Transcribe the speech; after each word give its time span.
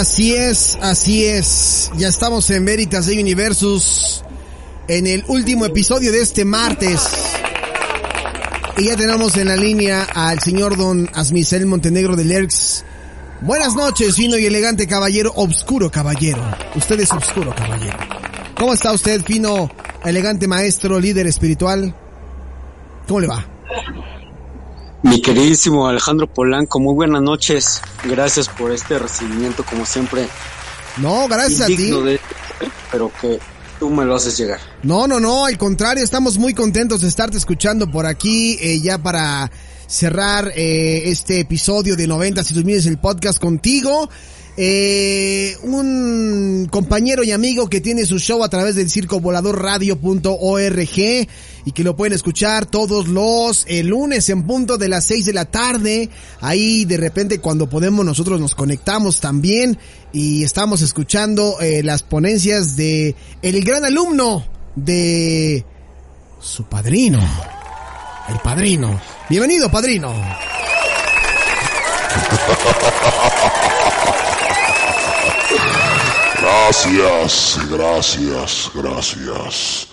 Así 0.00 0.34
es, 0.34 0.78
así 0.80 1.26
es. 1.26 1.90
Ya 1.96 2.08
estamos 2.08 2.48
en 2.50 2.64
Veritas 2.64 3.04
de 3.04 3.20
Universus 3.20 4.24
en 4.88 5.06
el 5.06 5.24
último 5.28 5.66
episodio 5.66 6.10
de 6.10 6.22
este 6.22 6.46
martes. 6.46 7.02
Y 8.78 8.86
ya 8.86 8.96
tenemos 8.96 9.36
en 9.36 9.48
la 9.48 9.56
línea 9.56 10.04
al 10.14 10.40
señor 10.40 10.78
don 10.78 11.08
Asmisel 11.12 11.66
Montenegro 11.66 12.16
de 12.16 12.24
Lerx. 12.24 12.82
Buenas 13.42 13.74
noches, 13.74 14.16
fino 14.16 14.38
y 14.38 14.46
elegante 14.46 14.86
caballero, 14.86 15.32
obscuro 15.36 15.90
caballero. 15.90 16.42
Usted 16.74 16.98
es 17.00 17.12
obscuro 17.12 17.54
caballero. 17.54 17.98
¿Cómo 18.56 18.72
está 18.72 18.92
usted, 18.92 19.22
fino, 19.22 19.70
elegante 20.02 20.48
maestro, 20.48 20.98
líder 20.98 21.26
espiritual? 21.26 21.94
¿Cómo 23.06 23.20
le 23.20 23.26
va? 23.26 23.46
Mi 25.02 25.20
queridísimo 25.22 25.86
Alejandro 25.88 26.26
Polanco, 26.32 26.78
muy 26.78 26.94
buenas 26.94 27.22
noches. 27.22 27.80
Gracias 28.04 28.48
por 28.48 28.70
este 28.70 28.98
recibimiento, 28.98 29.64
como 29.64 29.86
siempre. 29.86 30.28
No, 30.98 31.26
gracias 31.28 31.62
a 31.62 31.66
ti. 31.66 31.90
de- 31.90 32.20
pero 32.92 33.10
que 33.20 33.38
tú 33.78 33.88
me 33.88 34.04
lo 34.04 34.16
haces 34.16 34.36
llegar. 34.36 34.60
No, 34.82 35.06
no, 35.06 35.18
no, 35.18 35.46
al 35.46 35.56
contrario, 35.56 36.04
estamos 36.04 36.36
muy 36.36 36.52
contentos 36.52 37.00
de 37.00 37.08
estarte 37.08 37.38
escuchando 37.38 37.90
por 37.90 38.04
aquí, 38.04 38.58
eh, 38.60 38.80
ya 38.80 38.98
para 38.98 39.50
cerrar 39.86 40.52
eh, 40.54 41.02
este 41.06 41.40
episodio 41.40 41.96
de 41.96 42.06
90 42.06 42.44
si 42.44 42.52
tú 42.54 42.62
mides 42.64 42.86
el 42.86 42.98
podcast 42.98 43.38
contigo. 43.38 44.10
Eh, 44.56 45.56
un 45.62 46.68
compañero 46.70 47.22
y 47.22 47.32
amigo 47.32 47.68
que 47.68 47.80
tiene 47.80 48.04
su 48.04 48.18
show 48.18 48.42
a 48.42 48.48
través 48.48 48.74
del 48.74 48.90
circovoladorradio.org 48.90 51.28
y 51.64 51.72
que 51.72 51.84
lo 51.84 51.96
pueden 51.96 52.14
escuchar 52.14 52.66
todos 52.66 53.08
los 53.08 53.64
eh, 53.68 53.82
lunes 53.82 54.28
en 54.28 54.46
punto 54.46 54.76
de 54.76 54.88
las 54.88 55.06
6 55.06 55.26
de 55.26 55.32
la 55.32 55.44
tarde. 55.44 56.10
Ahí 56.40 56.84
de 56.84 56.96
repente 56.96 57.38
cuando 57.38 57.68
podemos 57.68 58.04
nosotros 58.04 58.40
nos 58.40 58.54
conectamos 58.54 59.20
también 59.20 59.78
y 60.12 60.42
estamos 60.42 60.82
escuchando 60.82 61.60
eh, 61.60 61.82
las 61.82 62.02
ponencias 62.02 62.76
de 62.76 63.14
el 63.42 63.64
gran 63.64 63.84
alumno 63.84 64.44
de 64.74 65.64
su 66.40 66.64
padrino. 66.64 67.20
El 68.28 68.38
padrino. 68.38 69.00
Bienvenido, 69.28 69.70
padrino. 69.70 70.12
Gracias, 76.40 77.58
gracias, 77.70 78.70
gracias. 78.74 79.88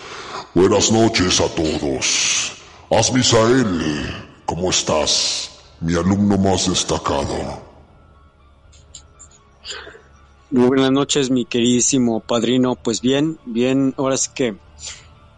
Buenas 0.54 0.92
noches 0.92 1.42
a 1.42 1.48
todos. 1.50 2.54
Asmisael, 2.90 4.06
¿cómo 4.46 4.70
estás? 4.70 5.52
Mi 5.82 5.96
alumno 5.96 6.38
más 6.38 6.70
destacado. 6.70 7.62
Muy 10.50 10.68
buenas 10.68 10.92
noches, 10.92 11.30
mi 11.30 11.46
queridísimo 11.46 12.22
padrino. 12.22 12.76
Pues 12.76 13.02
bien, 13.02 13.38
bien, 13.46 13.94
ahora 13.98 14.16
sí 14.16 14.30
que 14.34 14.56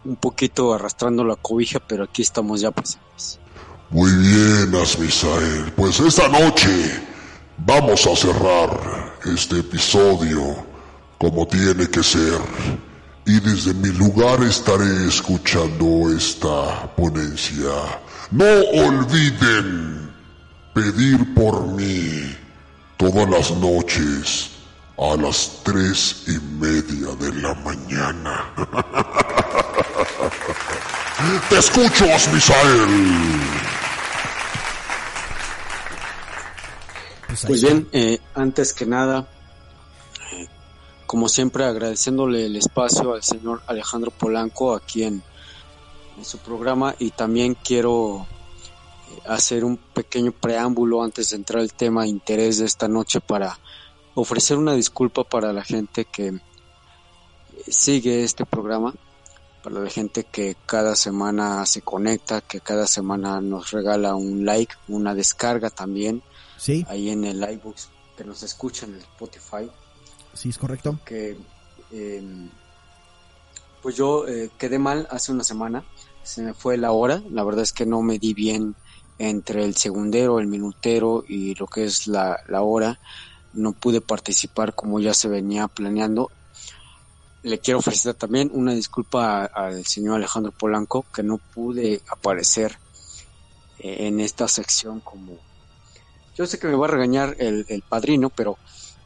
un 0.04 0.16
poquito 0.16 0.72
arrastrando 0.72 1.24
la 1.24 1.36
cobija, 1.36 1.80
pero 1.80 2.04
aquí 2.04 2.22
estamos 2.22 2.60
ya 2.60 2.70
presentes. 2.70 3.40
Muy 3.90 4.12
bien, 4.12 4.74
Asmisael. 4.80 5.72
Pues 5.74 5.98
esta 5.98 6.28
noche 6.28 7.02
vamos 7.58 8.06
a 8.06 8.14
cerrar 8.14 9.16
este 9.24 9.58
episodio 9.58 10.64
como 11.18 11.44
tiene 11.48 11.90
que 11.90 12.04
ser. 12.04 12.38
Y 13.26 13.40
desde 13.40 13.74
mi 13.74 13.88
lugar 13.88 14.44
estaré 14.44 15.08
escuchando 15.08 16.08
esta 16.16 16.94
ponencia. 16.94 17.72
No 18.30 18.44
olviden 18.44 20.08
pedir 20.72 21.34
por 21.34 21.66
mí 21.66 22.32
todas 22.96 23.28
las 23.28 23.50
noches 23.50 24.50
a 24.98 25.16
las 25.16 25.62
tres 25.64 26.26
y 26.28 26.38
media 26.60 27.12
de 27.18 27.32
la 27.42 27.54
mañana. 27.56 28.44
Te 31.48 31.58
escucho, 31.58 32.04
Asmisael. 32.14 33.79
Pues, 37.30 37.46
Pues 37.46 37.62
bien, 37.62 37.88
eh, 37.92 38.18
antes 38.34 38.72
que 38.72 38.86
nada, 38.86 39.28
eh, 40.32 40.48
como 41.06 41.28
siempre 41.28 41.64
agradeciéndole 41.64 42.46
el 42.46 42.56
espacio 42.56 43.14
al 43.14 43.22
señor 43.22 43.62
Alejandro 43.68 44.10
Polanco 44.10 44.74
aquí 44.74 45.04
en, 45.04 45.22
en 46.18 46.24
su 46.24 46.38
programa 46.38 46.96
y 46.98 47.12
también 47.12 47.54
quiero 47.54 48.26
eh, 49.12 49.20
hacer 49.28 49.64
un 49.64 49.76
pequeño 49.76 50.32
preámbulo 50.32 51.04
antes 51.04 51.30
de 51.30 51.36
entrar 51.36 51.60
al 51.62 51.72
tema 51.72 52.02
de 52.02 52.08
interés 52.08 52.58
de 52.58 52.66
esta 52.66 52.88
noche 52.88 53.20
para 53.20 53.60
ofrecer 54.16 54.56
una 54.56 54.74
disculpa 54.74 55.22
para 55.22 55.52
la 55.52 55.62
gente 55.62 56.06
que 56.06 56.26
eh, 56.26 56.40
sigue 57.68 58.24
este 58.24 58.44
programa, 58.44 58.92
para 59.62 59.78
la 59.78 59.90
gente 59.90 60.24
que 60.24 60.56
cada 60.66 60.96
semana 60.96 61.64
se 61.64 61.82
conecta, 61.82 62.40
que 62.40 62.60
cada 62.60 62.88
semana 62.88 63.40
nos 63.40 63.70
regala 63.70 64.16
un 64.16 64.44
like, 64.44 64.74
una 64.88 65.14
descarga 65.14 65.70
también 65.70 66.24
Sí, 66.60 66.84
ahí 66.88 67.08
en 67.08 67.24
el 67.24 67.42
iBooks 67.42 67.88
que 68.16 68.24
nos 68.24 68.42
escuchan 68.42 68.90
en 68.90 69.00
Spotify 69.00 69.70
sí, 70.34 70.50
es 70.50 70.58
correcto. 70.58 70.98
que 71.06 71.38
eh, 71.90 72.22
pues 73.82 73.96
yo 73.96 74.28
eh, 74.28 74.50
quedé 74.58 74.78
mal 74.78 75.08
hace 75.10 75.32
una 75.32 75.42
semana 75.42 75.84
se 76.22 76.42
me 76.42 76.52
fue 76.52 76.76
la 76.76 76.92
hora 76.92 77.22
la 77.30 77.44
verdad 77.44 77.62
es 77.62 77.72
que 77.72 77.86
no 77.86 78.02
me 78.02 78.18
di 78.18 78.34
bien 78.34 78.74
entre 79.20 79.64
el 79.64 79.76
segundero, 79.76 80.38
el 80.38 80.46
minutero 80.46 81.24
y 81.28 81.54
lo 81.54 81.66
que 81.66 81.84
es 81.84 82.06
la, 82.06 82.40
la 82.48 82.62
hora. 82.62 82.98
No 83.52 83.72
pude 83.72 84.00
participar 84.00 84.74
como 84.74 84.98
ya 84.98 85.12
se 85.12 85.28
venía 85.28 85.68
planeando. 85.68 86.30
Le 87.42 87.58
quiero 87.58 87.80
ofrecer 87.80 88.14
también 88.14 88.50
una 88.52 88.72
disculpa 88.72 89.44
al 89.44 89.84
señor 89.84 90.16
Alejandro 90.16 90.52
Polanco 90.52 91.04
que 91.12 91.22
no 91.22 91.36
pude 91.36 92.00
aparecer 92.08 92.78
eh, 93.78 94.08
en 94.08 94.20
esta 94.20 94.48
sección 94.48 95.00
como... 95.00 95.38
Yo 96.40 96.46
sé 96.46 96.58
que 96.58 96.68
me 96.68 96.74
va 96.74 96.86
a 96.86 96.88
regañar 96.88 97.36
el, 97.38 97.66
el 97.68 97.82
padrino, 97.82 98.30
pero 98.30 98.56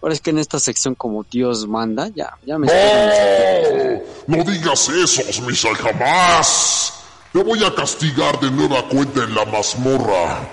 ahora 0.01 0.15
es 0.15 0.21
que 0.21 0.31
en 0.31 0.39
esta 0.39 0.61
sección 0.61 0.95
como 0.95 1.25
Dios 1.25 1.67
manda, 1.67 2.07
ya, 2.15 2.39
ya 2.47 2.61
me... 2.61 2.69
¡No! 2.69 4.37
¡No 4.37 4.45
digas 4.45 4.89
eso, 4.89 5.43
Michal, 5.43 5.75
jamás! 5.75 6.93
Te 7.33 7.43
voy 7.43 7.65
a 7.65 7.75
castigar 7.75 8.39
de 8.39 8.53
nueva 8.53 8.89
cuenta 8.89 9.25
en 9.25 9.35
la 9.35 9.45
mazmorra. 9.47 10.49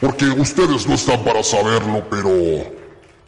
Porque 0.00 0.24
ustedes 0.24 0.86
no 0.86 0.94
están 0.94 1.22
para 1.22 1.42
saberlo, 1.42 2.02
pero 2.08 2.30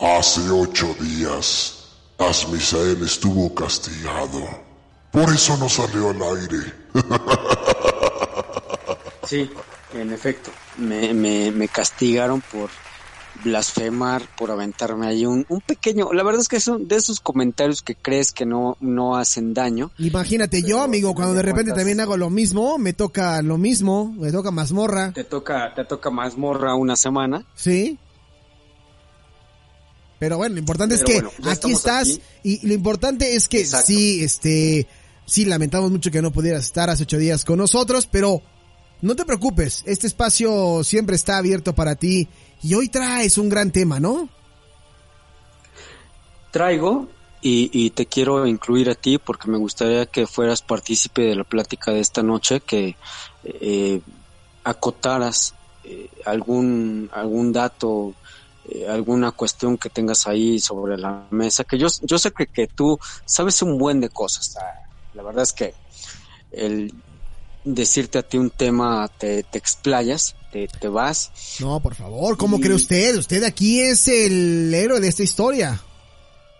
hace 0.00 0.40
ocho 0.48 0.96
días 0.98 1.90
Asmisael 2.16 3.02
estuvo 3.02 3.54
castigado. 3.54 4.48
Por 5.10 5.24
eso 5.24 5.58
no 5.58 5.68
salió 5.68 6.08
al 6.08 6.22
aire. 6.38 6.72
Sí, 9.26 9.50
en 9.94 10.12
efecto, 10.12 10.50
me, 10.76 11.14
me, 11.14 11.50
me 11.50 11.66
castigaron 11.66 12.42
por 12.42 12.68
blasfemar, 13.44 14.22
por 14.36 14.50
aventarme 14.50 15.06
ahí 15.06 15.26
un, 15.26 15.46
un 15.48 15.60
pequeño, 15.60 16.12
la 16.12 16.22
verdad 16.22 16.40
es 16.40 16.48
que 16.48 16.60
son 16.60 16.88
de 16.88 16.96
esos 16.96 17.20
comentarios 17.20 17.82
que 17.82 17.94
crees 17.94 18.32
que 18.32 18.46
no, 18.46 18.76
no 18.80 19.16
hacen 19.16 19.54
daño. 19.54 19.90
Imagínate 19.98 20.62
yo, 20.62 20.80
amigo, 20.82 21.14
cuando 21.14 21.34
de 21.34 21.42
repente 21.42 21.72
también 21.72 22.00
hago 22.00 22.16
lo 22.16 22.30
mismo, 22.30 22.78
me 22.78 22.92
toca 22.92 23.40
lo 23.42 23.58
mismo, 23.58 24.14
me 24.18 24.32
toca 24.32 24.50
mazmorra. 24.50 25.12
Te 25.12 25.24
toca, 25.24 25.72
te 25.74 25.84
toca 25.84 26.10
mazmorra 26.10 26.74
una 26.74 26.96
semana. 26.96 27.44
Sí. 27.54 27.98
Pero 30.18 30.38
bueno, 30.38 30.54
lo 30.54 30.60
importante 30.60 30.94
es 30.94 31.04
que 31.04 31.22
aquí 31.44 31.72
estás 31.72 32.20
y 32.42 32.66
lo 32.66 32.72
importante 32.72 33.36
es 33.36 33.48
que 33.48 33.64
sí, 33.64 34.24
este, 34.24 34.86
sí 35.26 35.44
lamentamos 35.44 35.90
mucho 35.90 36.10
que 36.10 36.22
no 36.22 36.32
pudieras 36.32 36.64
estar 36.64 36.88
hace 36.88 37.02
ocho 37.02 37.18
días 37.18 37.44
con 37.44 37.58
nosotros, 37.58 38.06
pero 38.10 38.40
no 39.04 39.14
te 39.14 39.26
preocupes, 39.26 39.82
este 39.84 40.06
espacio 40.06 40.82
siempre 40.82 41.14
está 41.14 41.36
abierto 41.36 41.74
para 41.74 41.94
ti 41.94 42.26
y 42.62 42.72
hoy 42.72 42.88
traes 42.88 43.36
un 43.36 43.50
gran 43.50 43.70
tema, 43.70 44.00
¿no? 44.00 44.30
Traigo 46.50 47.08
y, 47.42 47.90
te 47.90 48.06
quiero 48.06 48.46
incluir 48.46 48.88
a 48.88 48.94
ti 48.94 49.18
porque 49.18 49.50
me 49.50 49.58
gustaría 49.58 50.06
que 50.06 50.26
fueras 50.26 50.62
partícipe 50.62 51.20
de 51.20 51.36
la 51.36 51.44
plática 51.44 51.92
de 51.92 52.00
esta 52.00 52.22
noche, 52.22 52.60
que 52.60 52.96
eh, 53.44 54.00
acotaras 54.64 55.54
eh, 55.84 56.08
algún, 56.24 57.10
algún 57.12 57.52
dato, 57.52 58.14
eh, 58.70 58.86
alguna 58.88 59.32
cuestión 59.32 59.76
que 59.76 59.90
tengas 59.90 60.26
ahí 60.26 60.58
sobre 60.58 60.96
la 60.96 61.26
mesa, 61.30 61.64
que 61.64 61.76
yo, 61.76 61.88
yo 62.00 62.16
sé 62.16 62.32
que, 62.32 62.46
que 62.46 62.68
tú 62.68 62.98
sabes 63.26 63.60
un 63.60 63.76
buen 63.76 64.00
de 64.00 64.08
cosas. 64.08 64.56
La 65.12 65.22
verdad 65.22 65.42
es 65.42 65.52
que 65.52 65.74
el, 66.50 66.94
decirte 67.64 68.18
a 68.18 68.22
ti 68.22 68.38
un 68.38 68.50
tema, 68.50 69.08
te, 69.18 69.42
te 69.42 69.58
explayas, 69.58 70.36
te, 70.52 70.68
te, 70.68 70.88
vas. 70.88 71.32
No, 71.60 71.80
por 71.80 71.94
favor, 71.94 72.36
¿cómo 72.36 72.58
y... 72.58 72.60
cree 72.60 72.74
usted? 72.74 73.16
Usted 73.16 73.42
aquí 73.44 73.80
es 73.80 74.06
el 74.08 74.72
héroe 74.72 75.00
de 75.00 75.08
esta 75.08 75.22
historia. 75.22 75.80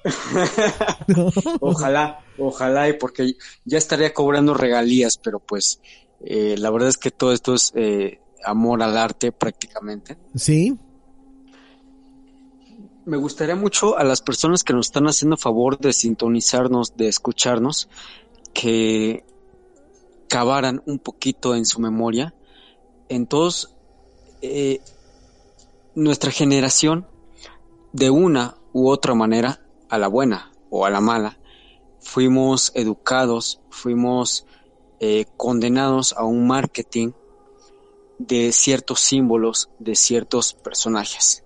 ojalá, 1.61 2.21
ojalá, 2.39 2.89
y 2.89 2.95
porque 2.95 3.35
ya 3.65 3.79
estaría 3.79 4.13
cobrando 4.13 4.55
regalías, 4.55 5.19
pero 5.19 5.39
pues 5.39 5.81
eh, 6.21 6.57
la 6.59 6.71
verdad 6.71 6.89
es 6.89 6.99
que 6.99 7.11
todo 7.11 7.33
esto 7.33 7.55
es 7.55 7.73
eh, 7.75 8.21
amor 8.45 8.83
al 8.83 8.97
arte 8.97 9.33
prácticamente. 9.33 10.17
Sí. 10.35 10.77
Me 13.07 13.19
gustaría 13.19 13.55
mucho 13.55 13.99
a 13.99 14.05
las 14.05 14.23
personas 14.23 14.65
que 14.65 14.73
nos 14.73 14.87
están 14.87 15.07
haciendo 15.07 15.37
favor 15.37 15.79
de 15.79 15.93
sintonizarnos, 15.93 16.97
de 16.97 17.09
escucharnos, 17.09 17.89
que 18.55 19.25
cavaran 20.29 20.83
un 20.87 20.99
poquito 20.99 21.55
en 21.55 21.67
su 21.67 21.81
memoria, 21.81 22.35
en 23.09 23.27
todos 23.27 23.75
eh, 24.43 24.81
nuestra 25.95 26.31
generación, 26.31 27.07
de 27.93 28.11
una 28.11 28.57
u 28.73 28.89
otra 28.89 29.15
manera, 29.15 29.61
a 29.89 29.99
la 29.99 30.09
buena 30.09 30.53
o 30.71 30.85
a 30.85 30.91
la 30.91 31.01
mala, 31.01 31.39
fuimos 32.01 32.73
educados, 32.75 33.61
fuimos 33.71 34.47
eh, 35.01 35.27
condenados 35.37 36.13
a 36.13 36.25
un 36.25 36.47
marketing 36.47 37.13
de 38.19 38.53
ciertos 38.53 39.01
símbolos, 39.01 39.71
de 39.79 39.95
ciertos 39.95 40.55
personajes. 40.55 41.45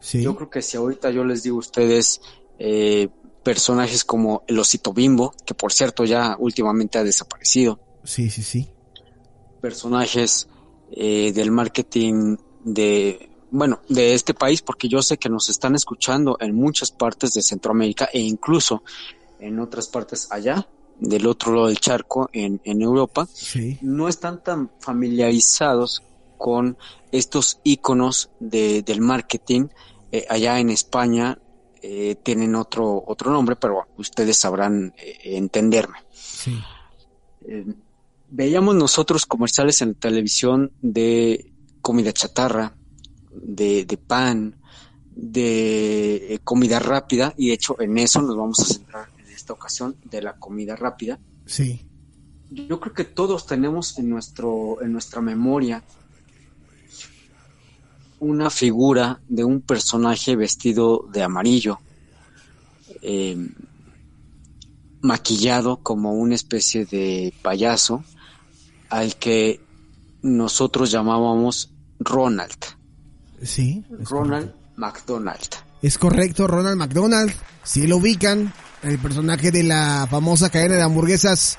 ¿Sí? 0.00 0.22
Yo 0.22 0.34
creo 0.34 0.48
que 0.50 0.62
si 0.62 0.76
ahorita 0.76 1.10
yo 1.10 1.24
les 1.24 1.42
digo 1.42 1.56
a 1.56 1.60
ustedes 1.60 2.22
eh, 2.58 3.08
personajes 3.42 4.04
como 4.04 4.42
el 4.46 4.58
osito 4.58 4.92
bimbo, 4.92 5.34
que 5.44 5.54
por 5.54 5.72
cierto 5.72 6.04
ya 6.04 6.36
últimamente 6.38 6.98
ha 6.98 7.04
desaparecido, 7.04 7.80
Sí, 8.04 8.30
sí, 8.30 8.42
sí. 8.42 8.68
Personajes 9.60 10.48
eh, 10.92 11.32
del 11.32 11.50
marketing 11.50 12.36
de, 12.64 13.30
bueno, 13.50 13.80
de 13.88 14.14
este 14.14 14.34
país, 14.34 14.62
porque 14.62 14.88
yo 14.88 15.02
sé 15.02 15.18
que 15.18 15.28
nos 15.28 15.48
están 15.48 15.74
escuchando 15.74 16.36
en 16.40 16.54
muchas 16.54 16.90
partes 16.90 17.32
de 17.32 17.42
Centroamérica 17.42 18.08
e 18.12 18.20
incluso 18.20 18.82
en 19.38 19.58
otras 19.58 19.88
partes 19.88 20.28
allá, 20.30 20.66
del 20.98 21.26
otro 21.26 21.54
lado 21.54 21.68
del 21.68 21.80
charco, 21.80 22.28
en, 22.32 22.60
en 22.64 22.82
Europa, 22.82 23.26
sí. 23.32 23.78
no 23.80 24.08
están 24.08 24.42
tan 24.42 24.70
familiarizados 24.80 26.02
con 26.36 26.76
estos 27.12 27.60
iconos 27.64 28.30
de, 28.38 28.82
del 28.82 29.00
marketing. 29.00 29.68
Eh, 30.12 30.26
allá 30.28 30.58
en 30.58 30.70
España 30.70 31.38
eh, 31.82 32.16
tienen 32.22 32.54
otro, 32.54 33.02
otro 33.06 33.30
nombre, 33.30 33.56
pero 33.56 33.86
ustedes 33.96 34.36
sabrán 34.36 34.92
eh, 34.98 35.18
entenderme. 35.36 35.98
Sí. 36.12 36.58
Veíamos 38.30 38.74
nosotros 38.76 39.26
comerciales 39.26 39.82
en 39.82 39.88
la 39.88 39.94
televisión 39.94 40.72
de 40.80 41.52
comida 41.80 42.12
chatarra, 42.12 42.74
de, 43.32 43.84
de 43.84 43.96
pan, 43.96 44.56
de 45.14 46.34
eh, 46.34 46.38
comida 46.44 46.78
rápida, 46.78 47.34
y 47.36 47.48
de 47.48 47.54
hecho 47.54 47.80
en 47.80 47.98
eso 47.98 48.22
nos 48.22 48.36
vamos 48.36 48.60
a 48.60 48.64
centrar 48.64 49.08
en 49.18 49.32
esta 49.32 49.52
ocasión, 49.52 49.96
de 50.04 50.22
la 50.22 50.36
comida 50.36 50.76
rápida. 50.76 51.18
Sí. 51.46 51.86
Yo 52.50 52.80
creo 52.80 52.94
que 52.94 53.04
todos 53.04 53.46
tenemos 53.46 53.98
en, 53.98 54.08
nuestro, 54.08 54.82
en 54.82 54.92
nuestra 54.92 55.20
memoria 55.20 55.84
una 58.18 58.50
figura 58.50 59.20
de 59.28 59.44
un 59.44 59.60
personaje 59.60 60.36
vestido 60.36 61.08
de 61.12 61.22
amarillo, 61.22 61.78
eh, 63.02 63.36
maquillado 65.00 65.78
como 65.78 66.12
una 66.12 66.34
especie 66.34 66.84
de 66.84 67.32
payaso, 67.40 68.04
al 68.90 69.16
que 69.16 69.60
nosotros 70.22 70.90
llamábamos 70.90 71.70
Ronald. 71.98 72.58
Sí. 73.42 73.84
Ronald 73.90 74.50
correcto. 74.50 74.74
McDonald. 74.76 75.48
Es 75.82 75.96
correcto, 75.96 76.46
Ronald 76.46 76.76
McDonald. 76.76 77.32
Si 77.62 77.86
lo 77.86 77.96
ubican, 77.96 78.52
el 78.82 78.98
personaje 78.98 79.50
de 79.50 79.62
la 79.62 80.06
famosa 80.10 80.50
cadena 80.50 80.76
de 80.76 80.82
hamburguesas 80.82 81.56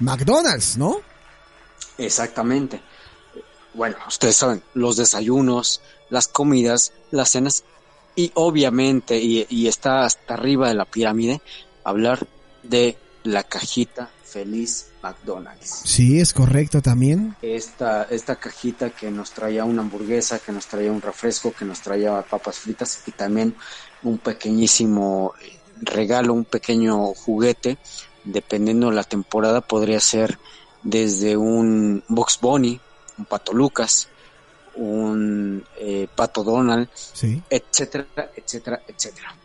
McDonald's, 0.00 0.76
¿no? 0.76 0.96
Exactamente. 1.96 2.82
Bueno, 3.72 3.96
ustedes 4.06 4.36
saben, 4.36 4.62
los 4.74 4.96
desayunos, 4.96 5.80
las 6.10 6.28
comidas, 6.28 6.92
las 7.10 7.30
cenas 7.30 7.64
y 8.16 8.30
obviamente, 8.34 9.18
y, 9.18 9.46
y 9.48 9.66
está 9.66 10.04
hasta 10.04 10.34
arriba 10.34 10.68
de 10.68 10.74
la 10.74 10.84
pirámide, 10.84 11.40
hablar 11.82 12.26
de 12.62 12.96
la 13.24 13.42
cajita 13.42 14.10
feliz 14.34 14.88
McDonald's. 15.00 15.82
Sí, 15.84 16.18
es 16.18 16.32
correcto 16.32 16.82
también. 16.82 17.36
Esta, 17.40 18.02
esta 18.10 18.34
cajita 18.34 18.90
que 18.90 19.08
nos 19.12 19.30
traía 19.30 19.64
una 19.64 19.82
hamburguesa, 19.82 20.40
que 20.40 20.50
nos 20.50 20.66
traía 20.66 20.90
un 20.90 21.00
refresco, 21.00 21.52
que 21.52 21.64
nos 21.64 21.80
traía 21.80 22.20
papas 22.22 22.58
fritas 22.58 23.04
y 23.06 23.12
también 23.12 23.54
un 24.02 24.18
pequeñísimo 24.18 25.34
regalo, 25.80 26.34
un 26.34 26.46
pequeño 26.46 27.14
juguete, 27.14 27.78
dependiendo 28.24 28.90
de 28.90 28.96
la 28.96 29.04
temporada, 29.04 29.60
podría 29.60 30.00
ser 30.00 30.36
desde 30.82 31.36
un 31.36 32.02
Box 32.08 32.40
Bunny, 32.40 32.80
un 33.18 33.24
Pato 33.26 33.52
Lucas, 33.52 34.08
un 34.74 35.64
eh, 35.78 36.08
Pato 36.12 36.42
Donald, 36.42 36.88
sí. 36.92 37.40
etcétera, 37.48 38.04
etcétera, 38.34 38.82
etcétera. 38.88 39.36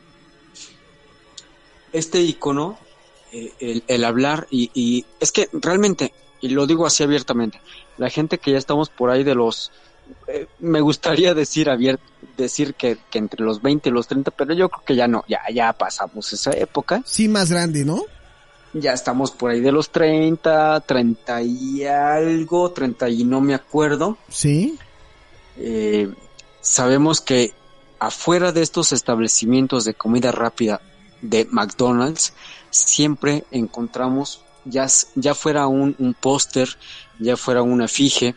Este 1.93 2.19
icono 2.21 2.88
el, 3.31 3.83
el, 3.87 4.03
hablar 4.03 4.47
y, 4.49 4.71
y, 4.73 5.05
es 5.19 5.31
que 5.31 5.49
realmente, 5.53 6.13
y 6.41 6.49
lo 6.49 6.65
digo 6.67 6.85
así 6.85 7.03
abiertamente, 7.03 7.61
la 7.97 8.09
gente 8.09 8.37
que 8.37 8.51
ya 8.51 8.57
estamos 8.57 8.89
por 8.89 9.09
ahí 9.09 9.23
de 9.23 9.35
los, 9.35 9.71
eh, 10.27 10.47
me 10.59 10.81
gustaría 10.81 11.33
decir 11.33 11.69
abierto, 11.69 12.03
decir 12.37 12.73
que, 12.73 12.97
que, 13.09 13.19
entre 13.19 13.43
los 13.43 13.61
20 13.61 13.89
y 13.89 13.91
los 13.91 14.07
30, 14.07 14.31
pero 14.31 14.53
yo 14.53 14.69
creo 14.69 14.83
que 14.85 14.95
ya 14.95 15.07
no, 15.07 15.23
ya, 15.27 15.41
ya 15.53 15.73
pasamos 15.73 16.31
esa 16.33 16.51
época. 16.51 17.01
Sí, 17.05 17.27
más 17.27 17.51
grande, 17.51 17.85
¿no? 17.85 18.03
Ya 18.73 18.93
estamos 18.93 19.31
por 19.31 19.51
ahí 19.51 19.61
de 19.61 19.71
los 19.71 19.89
30, 19.89 20.81
30 20.81 21.41
y 21.41 21.85
algo, 21.85 22.71
30 22.71 23.09
y 23.09 23.23
no 23.23 23.41
me 23.41 23.55
acuerdo. 23.55 24.17
Sí. 24.29 24.77
eh, 25.57 26.09
sabemos 26.61 27.21
que 27.21 27.53
afuera 27.99 28.51
de 28.51 28.61
estos 28.61 28.91
establecimientos 28.91 29.85
de 29.85 29.93
comida 29.93 30.31
rápida 30.31 30.81
de 31.21 31.45
McDonald's, 31.51 32.33
siempre 32.69 33.45
encontramos, 33.51 34.41
ya, 34.65 34.87
ya 35.15 35.33
fuera 35.35 35.67
un, 35.67 35.95
un 35.99 36.13
póster, 36.13 36.77
ya 37.19 37.37
fuera 37.37 37.61
una 37.61 37.87
fije, 37.87 38.35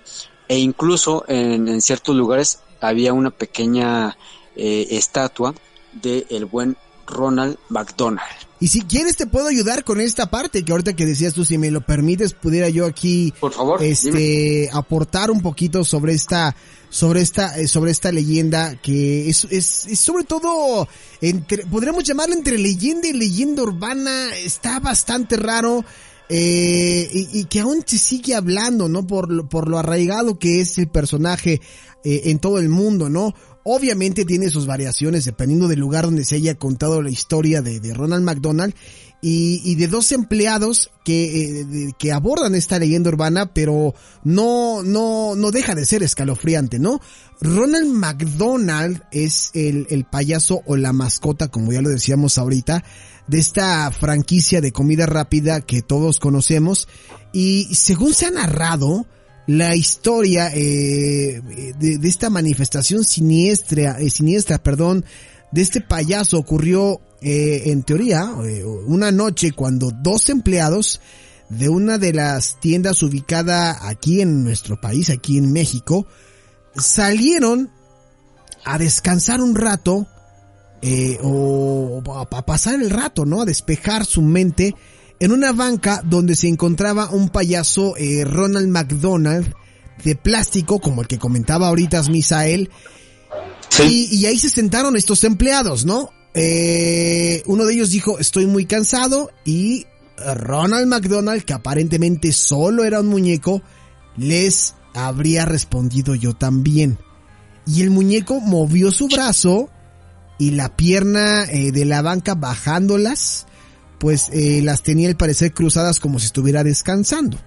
e 0.49 0.59
incluso 0.59 1.25
en, 1.29 1.81
ciertos 1.81 2.15
lugares 2.15 2.61
había 2.81 3.13
una 3.13 3.31
pequeña 3.31 4.17
eh, 4.57 4.89
estatua 4.91 5.55
de 5.93 6.27
el 6.31 6.47
buen 6.47 6.77
Ronald 7.07 7.59
McDonald. 7.69 8.21
Y 8.63 8.69
si 8.69 8.83
quieres 8.83 9.17
te 9.17 9.27
puedo 9.27 9.49
ayudar 9.49 9.83
con 9.83 10.01
esta 10.01 10.31
parte 10.31 10.65
que 10.65 10.71
ahorita 10.71 10.95
que 10.95 11.05
decías 11.05 11.35
tú, 11.35 11.45
si 11.45 11.59
me 11.59 11.73
lo 11.73 11.81
permites, 11.81 12.33
pudiera 12.33 12.69
yo 12.69 12.87
aquí, 12.87 13.35
por 13.41 13.53
favor, 13.53 13.83
este, 13.83 14.71
aportar 14.73 15.33
un 15.33 15.43
poquito 15.43 15.83
sobre 15.83 16.13
esta, 16.13 16.55
sobre 16.89 17.23
esta, 17.23 17.59
eh, 17.59 17.67
sobre 17.67 17.91
esta 17.91 18.13
leyenda 18.13 18.77
que 18.77 19.29
es, 19.29 19.49
es, 19.51 19.89
es 19.89 19.99
sobre 19.99 20.23
todo, 20.23 20.87
entre, 21.21 21.67
podríamos 21.67 22.05
llamarlo 22.05 22.37
entre 22.37 22.57
leyenda 22.57 23.09
y 23.09 23.15
leyenda 23.15 23.65
urbana, 23.65 24.33
está 24.37 24.79
bastante 24.79 25.37
raro. 25.37 25.85
Eh, 26.29 27.29
y, 27.33 27.45
que 27.45 27.61
aún 27.61 27.83
se 27.85 27.99
sigue 27.99 28.35
hablando, 28.35 28.89
¿no? 28.89 29.07
Por, 29.07 29.49
por 29.49 29.69
lo 29.69 29.79
arraigado 29.79 30.39
que 30.39 30.61
es 30.61 30.79
el 30.79 30.89
personaje 30.89 31.61
eh, 32.05 32.23
en 32.27 32.39
todo 32.39 32.59
el 32.59 32.69
mundo, 32.69 33.09
¿no? 33.09 33.35
Obviamente 33.65 34.25
tiene 34.25 34.51
sus 34.51 34.67
variaciones 34.67 35.25
dependiendo 35.25 35.69
del 35.69 35.79
lugar 35.79 36.05
donde 36.05 36.25
se 36.25 36.37
haya 36.37 36.55
contado 36.57 37.01
la 37.03 37.11
historia 37.11 37.63
de, 37.63 37.81
de 37.81 37.95
Ronald 37.95 38.25
McDonald 38.25 38.75
y, 39.21 39.61
y, 39.65 39.77
de 39.77 39.87
dos 39.87 40.11
empleados 40.11 40.91
que, 41.05 41.61
eh, 41.61 41.93
que 41.97 42.11
abordan 42.11 42.57
esta 42.57 42.81
leyenda 42.81 43.11
urbana, 43.11 43.55
pero 43.55 43.95
no, 44.25 44.83
no, 44.83 45.37
no 45.37 45.51
deja 45.53 45.77
de 45.77 45.87
ser 45.87 46.03
escalofriante, 46.03 46.81
¿no? 46.81 47.01
Ronald 47.41 47.93
McDonald 47.93 49.03
es 49.13 49.53
el, 49.55 49.87
el 49.91 50.05
payaso 50.05 50.63
o 50.67 50.77
la 50.77 50.93
mascota, 50.93 51.49
como 51.49 51.73
ya 51.73 51.83
lo 51.83 51.89
decíamos 51.89 52.37
ahorita, 52.37 52.83
de 53.33 53.39
esta 53.39 53.91
franquicia 53.91 54.61
de 54.61 54.73
comida 54.73 55.07
rápida 55.07 55.63
que 55.63 55.81
todos 55.81 56.21
conocemos. 56.21 56.87
Y 57.33 57.75
según 57.75 58.13
se 58.13 58.27
ha 58.27 58.31
narrado, 58.31 59.07
la 59.47 59.75
historia 59.75 60.51
eh, 60.55 61.41
de, 61.79 61.99
esta 62.07 62.29
manifestación 62.29 63.05
siniestra, 63.05 63.99
eh, 63.99 64.11
siniestra, 64.11 64.63
perdón, 64.63 65.07
de 65.51 65.63
este 65.63 65.81
payaso 65.81 66.37
ocurrió 66.37 67.01
eh, 67.23 67.63
en 67.67 67.85
teoría 67.85 68.27
una 68.87 69.11
noche 69.11 69.53
cuando 69.53 69.91
dos 69.91 70.29
empleados 70.29 71.01
de 71.49 71.71
una 71.71 71.97
de 71.97 72.13
las 72.13 72.61
tiendas 72.61 73.03
ubicada 73.03 73.89
aquí 73.89 74.21
en 74.21 74.45
nuestro 74.45 74.79
país, 74.79 75.09
aquí 75.09 75.39
en 75.39 75.53
México, 75.53 76.07
salieron 76.77 77.71
a 78.67 78.77
descansar 78.77 79.41
un 79.41 79.55
rato 79.55 80.07
eh, 80.83 81.19
o 81.23 82.03
a 82.17 82.45
pasar 82.45 82.75
el 82.75 82.91
rato, 82.91 83.25
¿no? 83.25 83.43
A 83.43 83.45
despejar 83.45 84.05
su 84.05 84.21
mente 84.21 84.75
en 85.21 85.31
una 85.31 85.53
banca 85.53 86.03
donde 86.05 86.35
se 86.35 86.49
encontraba 86.49 87.11
un 87.11 87.29
payaso 87.29 87.97
eh, 87.97 88.25
Ronald 88.25 88.69
McDonald 88.69 89.55
de 90.05 90.17
plástico, 90.17 90.81
como 90.81 91.03
el 91.03 91.07
que 91.07 91.21
comentaba 91.21 91.69
ahorita 91.69 92.03
Misael. 92.11 92.71
Sí. 93.69 94.09
Y, 94.11 94.17
y, 94.17 94.27
ahí 94.27 94.39
se 94.39 94.51
sentaron 94.51 94.97
estos 94.97 95.23
empleados, 95.23 95.85
¿no? 95.85 96.11
Eh, 96.35 97.43
uno 97.47 97.65
de 97.65 97.75
ellos 97.75 97.91
dijo, 97.91 98.19
estoy 98.19 98.47
muy 98.47 98.67
cansado 98.67 99.31
y 99.45 99.87
Ronald 100.17 100.89
McDonald, 100.89 101.45
que 101.45 101.53
aparentemente 101.53 102.33
solo 102.33 102.85
era 102.85 103.01
un 103.01 103.07
muñeco, 103.07 103.63
les 104.17 104.75
habría 104.95 105.45
respondido 105.45 106.17
yo 106.17 106.35
también. 106.35 106.99
Y 107.67 107.83
el 107.83 107.91
muñeco 107.91 108.41
movió 108.41 108.91
su 108.91 109.07
brazo 109.07 109.71
y 110.39 110.53
la 110.53 110.77
pierna 110.77 111.45
eh, 111.45 111.73
de 111.73 111.85
la 111.85 112.03
banca 112.03 112.35
bajándolas 112.35 113.47
pues 114.03 114.31
eh, 114.33 114.63
las 114.65 114.83
tenía 114.83 115.09
al 115.09 115.17
parecer 115.17 115.55
cruzadas 115.55 116.01
como 116.01 116.19
si 116.19 116.27
estuviera 116.27 116.65
descansando. 116.65 117.39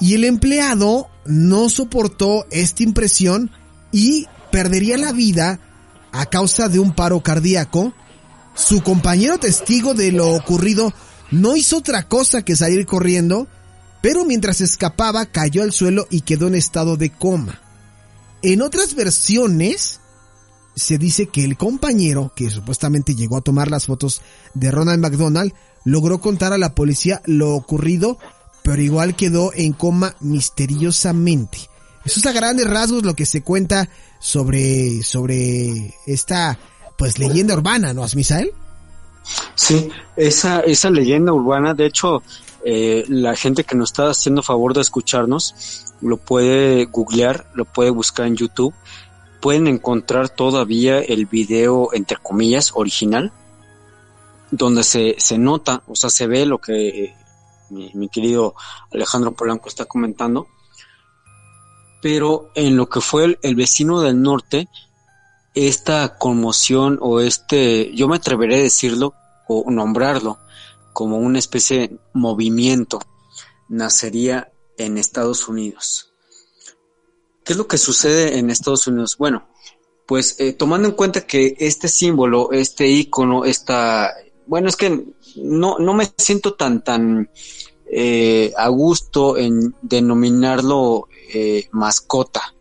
Y 0.00 0.14
el 0.14 0.24
empleado 0.24 1.10
no 1.26 1.68
soportó 1.68 2.46
esta 2.50 2.82
impresión 2.82 3.50
y 3.92 4.26
perdería 4.50 4.96
la 4.96 5.12
vida 5.12 5.60
a 6.10 6.24
causa 6.24 6.70
de 6.70 6.78
un 6.78 6.94
paro 6.94 7.20
cardíaco. 7.22 7.92
Su 8.54 8.80
compañero 8.80 9.36
testigo 9.36 9.92
de 9.92 10.10
lo 10.10 10.30
ocurrido 10.30 10.94
no 11.30 11.54
hizo 11.54 11.76
otra 11.76 12.08
cosa 12.08 12.40
que 12.40 12.56
salir 12.56 12.86
corriendo, 12.86 13.46
pero 14.00 14.24
mientras 14.24 14.62
escapaba 14.62 15.26
cayó 15.26 15.62
al 15.62 15.72
suelo 15.72 16.06
y 16.08 16.22
quedó 16.22 16.46
en 16.46 16.54
estado 16.54 16.96
de 16.96 17.10
coma. 17.10 17.60
En 18.40 18.62
otras 18.62 18.94
versiones, 18.94 19.99
se 20.80 20.98
dice 20.98 21.26
que 21.26 21.44
el 21.44 21.56
compañero, 21.56 22.32
que 22.34 22.50
supuestamente 22.50 23.14
llegó 23.14 23.36
a 23.36 23.42
tomar 23.42 23.70
las 23.70 23.86
fotos 23.86 24.22
de 24.54 24.70
Ronald 24.70 25.00
McDonald, 25.00 25.52
logró 25.84 26.20
contar 26.20 26.52
a 26.52 26.58
la 26.58 26.74
policía 26.74 27.22
lo 27.26 27.54
ocurrido, 27.54 28.18
pero 28.62 28.82
igual 28.82 29.14
quedó 29.14 29.52
en 29.54 29.72
coma 29.72 30.16
misteriosamente. 30.20 31.58
Eso 32.04 32.20
es 32.20 32.26
a 32.26 32.32
grandes 32.32 32.68
rasgos 32.68 33.04
lo 33.04 33.14
que 33.14 33.26
se 33.26 33.42
cuenta 33.42 33.88
sobre, 34.18 35.02
sobre 35.02 35.94
esta, 36.06 36.58
pues, 36.96 37.18
leyenda 37.18 37.54
urbana, 37.54 37.92
¿no, 37.92 38.02
Asmisael? 38.02 38.52
Sí, 39.54 39.90
esa, 40.16 40.60
esa 40.60 40.90
leyenda 40.90 41.32
urbana, 41.32 41.74
de 41.74 41.86
hecho, 41.86 42.22
eh, 42.64 43.04
la 43.08 43.36
gente 43.36 43.64
que 43.64 43.76
nos 43.76 43.90
está 43.90 44.10
haciendo 44.10 44.42
favor 44.42 44.74
de 44.74 44.80
escucharnos, 44.80 45.84
lo 46.00 46.16
puede 46.16 46.86
googlear, 46.86 47.46
lo 47.54 47.66
puede 47.66 47.90
buscar 47.90 48.26
en 48.26 48.36
YouTube, 48.36 48.74
pueden 49.40 49.66
encontrar 49.66 50.28
todavía 50.28 51.00
el 51.00 51.26
video, 51.26 51.90
entre 51.92 52.18
comillas, 52.18 52.72
original, 52.74 53.32
donde 54.50 54.82
se, 54.82 55.16
se 55.18 55.38
nota, 55.38 55.82
o 55.86 55.96
sea, 55.96 56.10
se 56.10 56.26
ve 56.26 56.46
lo 56.46 56.58
que 56.58 57.04
eh, 57.04 57.16
mi, 57.70 58.08
querido 58.08 58.54
Alejandro 58.92 59.32
Polanco 59.32 59.68
está 59.68 59.86
comentando, 59.86 60.46
pero 62.02 62.50
en 62.54 62.76
lo 62.76 62.88
que 62.88 63.00
fue 63.00 63.24
el, 63.24 63.38
el, 63.42 63.54
vecino 63.54 64.00
del 64.00 64.20
norte, 64.20 64.68
esta 65.54 66.18
conmoción 66.18 66.98
o 67.00 67.20
este, 67.20 67.94
yo 67.94 68.08
me 68.08 68.16
atreveré 68.16 68.56
a 68.56 68.62
decirlo 68.62 69.14
o 69.48 69.70
nombrarlo 69.70 70.38
como 70.92 71.18
una 71.18 71.38
especie 71.38 71.78
de 71.78 71.98
movimiento, 72.12 73.00
nacería 73.68 74.52
en 74.76 74.98
Estados 74.98 75.48
Unidos. 75.48 76.09
¿Qué 77.50 77.54
es 77.54 77.58
lo 77.58 77.66
que 77.66 77.78
sucede 77.78 78.38
en 78.38 78.48
Estados 78.48 78.86
Unidos? 78.86 79.16
Bueno, 79.18 79.48
pues 80.06 80.36
eh, 80.38 80.52
tomando 80.52 80.86
en 80.86 80.94
cuenta 80.94 81.26
que 81.26 81.56
este 81.58 81.88
símbolo, 81.88 82.52
este 82.52 82.86
icono, 82.86 83.44
esta 83.44 84.14
bueno, 84.46 84.68
es 84.68 84.76
que 84.76 85.04
no, 85.34 85.76
no 85.80 85.92
me 85.92 86.08
siento 86.16 86.54
tan, 86.54 86.84
tan 86.84 87.28
eh, 87.90 88.52
a 88.56 88.68
gusto 88.68 89.36
en 89.36 89.74
denominarlo 89.82 91.08
eh, 91.34 91.66
mascota. 91.72 92.54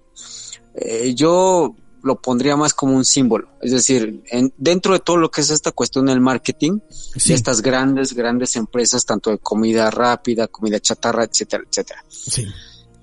Eh, 0.74 1.14
yo 1.14 1.76
lo 2.02 2.20
pondría 2.20 2.56
más 2.56 2.74
como 2.74 2.96
un 2.96 3.06
símbolo. 3.06 3.48
Es 3.62 3.70
decir, 3.70 4.24
en, 4.32 4.52
dentro 4.58 4.94
de 4.94 5.02
todo 5.02 5.18
lo 5.18 5.30
que 5.30 5.42
es 5.42 5.52
esta 5.52 5.72
cuestión 5.72 6.08
del 6.08 6.20
marketing, 6.20 6.80
sí. 6.90 7.30
de 7.30 7.36
estas 7.36 7.62
grandes, 7.62 8.14
grandes 8.14 8.56
empresas, 8.56 9.06
tanto 9.06 9.30
de 9.30 9.38
comida 9.38 9.92
rápida, 9.92 10.48
comida 10.48 10.80
chatarra, 10.80 11.26
etcétera, 11.26 11.64
etcétera. 11.70 12.04
Sí. 12.08 12.48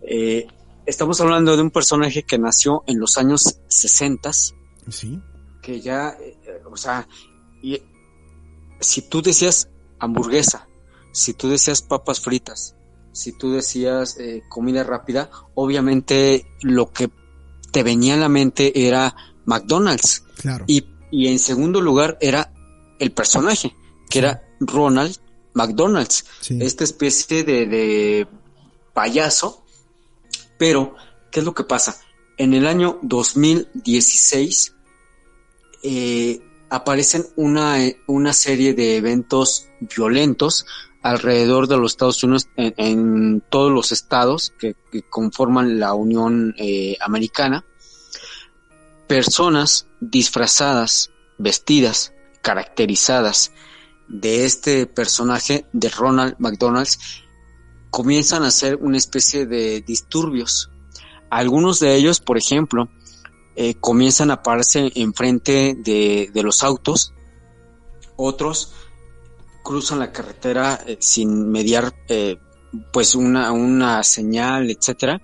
Eh, 0.03 0.49
estamos 0.87 1.21
hablando 1.21 1.57
de 1.57 1.63
un 1.63 1.71
personaje 1.71 2.23
que 2.23 2.39
nació 2.39 2.83
en 2.87 2.99
los 2.99 3.19
años 3.19 3.59
60. 3.69 4.33
Sí. 4.33 5.21
Que 5.63 5.81
ya, 5.81 6.17
eh, 6.21 6.63
o 6.71 6.77
sea, 6.77 7.07
y 7.63 7.83
si 8.81 9.03
tú 9.03 9.23
decías 9.23 9.69
hamburguesa, 9.99 10.69
si 11.13 11.35
tú 11.35 11.49
decías 11.49 11.83
papas 11.83 12.21
fritas, 12.21 12.77
si 13.13 13.33
tú 13.33 13.53
decías 13.53 14.17
eh, 14.19 14.43
comida 14.49 14.85
rápida, 14.85 15.31
obviamente 15.55 16.47
lo 16.63 16.93
que 16.93 17.11
te 17.73 17.83
venía 17.83 18.15
a 18.15 18.19
la 18.19 18.29
mente 18.29 18.87
era 18.87 19.17
McDonald's. 19.45 20.25
Claro. 20.41 20.65
Y, 20.69 20.87
y 21.11 21.29
en 21.29 21.39
segundo 21.39 21.81
lugar 21.81 22.19
era 22.21 22.53
el 22.99 23.13
personaje, 23.13 23.75
que 24.09 24.13
sí. 24.13 24.19
era 24.19 24.43
Ronald 24.61 25.17
McDonald's, 25.57 26.27
sí. 26.41 26.59
esta 26.61 26.85
especie 26.85 27.43
de, 27.43 27.67
de 27.67 28.29
payaso. 28.93 29.65
Pero, 30.59 30.97
¿qué 31.31 31.41
es 31.41 31.47
lo 31.47 31.55
que 31.55 31.65
pasa? 31.65 32.01
En 32.37 32.55
el 32.55 32.67
año 32.67 32.99
2016, 33.03 34.75
eh, 35.83 36.41
aparecen 36.71 37.27
una, 37.37 37.77
una 38.07 38.33
serie 38.33 38.75
de 38.75 38.97
eventos 38.97 39.69
violentos 39.81 40.67
alrededor 41.03 41.69
de 41.69 41.77
los 41.77 41.93
Estados 41.93 42.23
Unidos 42.25 42.49
en, 42.57 43.41
todos 43.49 43.71
los 43.71 43.93
estados 43.93 44.53
que, 44.59 44.75
que 44.91 45.03
conforman 45.03 45.79
la 45.79 45.95
Unión 45.95 46.55
eh, 46.59 46.97
Americana. 47.01 47.65
Personas 49.07 49.87
disfrazadas, 50.01 51.13
vestidas, 51.39 52.13
caracterizadas 52.43 53.53
de 54.09 54.45
este 54.45 54.87
personaje 54.87 55.67
de 55.73 55.89
Ronald 55.91 56.35
McDonald's 56.39 56.99
comienzan 57.91 58.43
a 58.43 58.49
hacer 58.49 58.77
una 58.77 58.97
especie 58.97 59.47
de 59.47 59.81
disturbios. 59.81 60.71
Algunos 61.31 61.81
de 61.81 61.95
ellos, 61.95 62.21
por 62.21 62.39
ejemplo, 62.39 62.89
eh, 63.57 63.75
comienzan 63.75 64.31
a 64.31 64.43
pararse 64.43 64.93
enfrente 64.95 65.75
de, 65.79 66.31
de 66.33 66.43
los 66.43 66.63
autos, 66.63 67.13
otros 68.17 68.73
cruzan 69.67 69.99
la 69.99 70.13
carretera 70.13 70.81
eh, 70.87 70.97
sin 71.01 71.51
mediar 71.51 71.93
eh, 72.09 72.39
pues 72.93 73.17
una, 73.17 73.51
una 73.51 74.05
señal, 74.05 74.71
etcétera. 74.71 75.21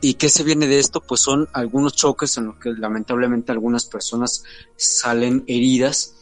¿Y 0.00 0.14
qué 0.14 0.30
se 0.30 0.42
viene 0.42 0.66
de 0.66 0.78
esto? 0.78 1.00
Pues 1.00 1.20
son 1.20 1.46
algunos 1.52 1.94
choques 1.94 2.36
en 2.38 2.46
los 2.46 2.56
que 2.56 2.72
lamentablemente 2.72 3.52
algunas 3.52 3.84
personas 3.84 4.44
salen 4.76 5.44
heridas 5.46 6.14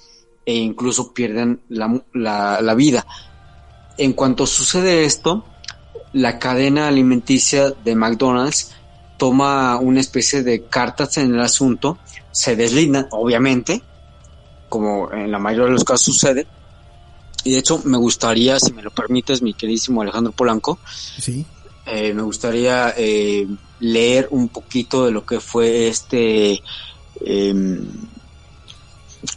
e 0.44 0.54
incluso 0.54 1.14
pierden 1.14 1.62
la, 1.68 2.02
la, 2.12 2.60
la 2.60 2.74
vida. 2.74 3.06
En 3.96 4.12
cuanto 4.14 4.46
sucede 4.46 5.04
esto, 5.04 5.44
la 6.12 6.38
cadena 6.38 6.88
alimenticia 6.88 7.70
de 7.70 7.94
McDonald's 7.94 8.70
toma 9.16 9.76
una 9.76 10.00
especie 10.00 10.42
de 10.42 10.64
cartas 10.64 11.18
en 11.18 11.34
el 11.34 11.40
asunto, 11.40 11.98
se 12.32 12.56
deslindan, 12.56 13.06
obviamente, 13.10 13.82
como 14.68 15.12
en 15.12 15.30
la 15.30 15.38
mayoría 15.38 15.66
de 15.66 15.72
los 15.72 15.84
casos 15.84 16.14
sucede, 16.14 16.46
y 17.44 17.52
de 17.52 17.58
hecho 17.58 17.82
me 17.84 17.98
gustaría, 17.98 18.58
si 18.58 18.72
me 18.72 18.82
lo 18.82 18.90
permites, 18.90 19.42
mi 19.42 19.52
queridísimo 19.54 20.00
Alejandro 20.02 20.32
Polanco, 20.32 20.78
Sí. 21.18 21.44
eh, 21.86 22.14
me 22.14 22.22
gustaría 22.22 22.94
eh, 22.96 23.46
leer 23.80 24.28
un 24.30 24.48
poquito 24.48 25.04
de 25.04 25.10
lo 25.10 25.26
que 25.26 25.40
fue 25.40 25.88
este, 25.88 26.62
em, 27.24 27.84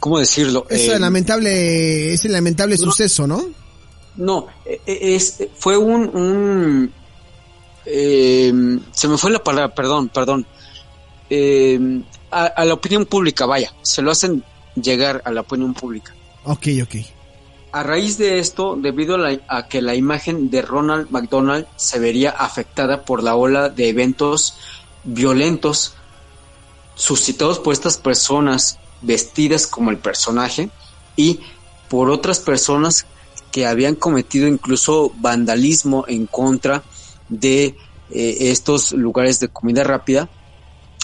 ¿cómo 0.00 0.18
decirlo? 0.18 0.66
Ese 0.70 0.94
Em, 0.94 1.00
lamentable, 1.00 2.14
ese 2.14 2.28
lamentable 2.28 2.76
suceso, 2.76 3.26
¿no? 3.26 3.44
No, 4.16 4.46
eh, 4.64 4.80
eh, 4.86 5.14
es, 5.16 5.42
fue 5.56 5.76
un, 5.76 6.08
un 6.16 6.92
eh, 7.86 8.52
se 8.92 9.08
me 9.08 9.18
fue 9.18 9.30
la 9.30 9.42
palabra, 9.42 9.74
perdón, 9.74 10.08
perdón. 10.08 10.46
Eh, 11.30 12.00
a, 12.30 12.44
a 12.46 12.64
la 12.64 12.74
opinión 12.74 13.06
pública, 13.06 13.46
vaya, 13.46 13.72
se 13.82 14.02
lo 14.02 14.10
hacen 14.10 14.44
llegar 14.74 15.22
a 15.24 15.30
la 15.30 15.40
opinión 15.42 15.74
pública. 15.74 16.14
Ok, 16.44 16.66
ok. 16.82 16.94
A 17.72 17.82
raíz 17.82 18.18
de 18.18 18.38
esto, 18.38 18.76
debido 18.80 19.16
a, 19.16 19.18
la- 19.18 19.40
a 19.48 19.66
que 19.66 19.82
la 19.82 19.94
imagen 19.96 20.48
de 20.50 20.62
Ronald 20.62 21.10
McDonald 21.10 21.66
se 21.76 21.98
vería 21.98 22.30
afectada 22.30 23.02
por 23.04 23.22
la 23.22 23.34
ola 23.34 23.68
de 23.68 23.88
eventos 23.88 24.56
violentos 25.02 25.94
suscitados 26.94 27.58
por 27.58 27.72
estas 27.72 27.96
personas 27.96 28.78
vestidas 29.02 29.66
como 29.66 29.90
el 29.90 29.98
personaje 29.98 30.70
y 31.16 31.40
por 31.88 32.10
otras 32.10 32.38
personas 32.38 33.06
que 33.54 33.66
habían 33.66 33.94
cometido 33.94 34.48
incluso 34.48 35.12
vandalismo 35.16 36.04
en 36.08 36.26
contra 36.26 36.84
de 37.28 37.76
eh, 38.08 38.36
estos 38.50 38.90
lugares 38.90 39.38
de 39.38 39.46
comida 39.46 39.84
rápida, 39.84 40.28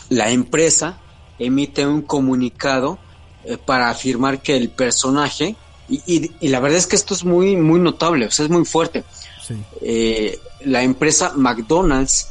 la 0.08 0.32
empresa 0.32 1.00
emite 1.38 1.86
un 1.86 2.02
comunicado 2.02 2.98
eh, 3.44 3.56
para 3.56 3.88
afirmar 3.88 4.42
que 4.42 4.56
el 4.56 4.70
personaje, 4.72 5.58
y, 5.86 6.02
y- 6.12 6.36
y 6.40 6.48
la 6.48 6.58
verdad 6.58 6.78
es 6.78 6.88
que 6.88 6.96
esto 6.96 7.14
es 7.14 7.22
muy, 7.24 7.54
muy 7.54 7.78
notable, 7.78 8.26
o 8.26 8.30
sea, 8.32 8.46
es 8.46 8.50
muy 8.50 8.64
fuerte. 8.64 9.04
Sí. 9.46 9.54
Eh, 9.82 10.36
la 10.62 10.82
empresa 10.82 11.32
McDonald's 11.36 12.26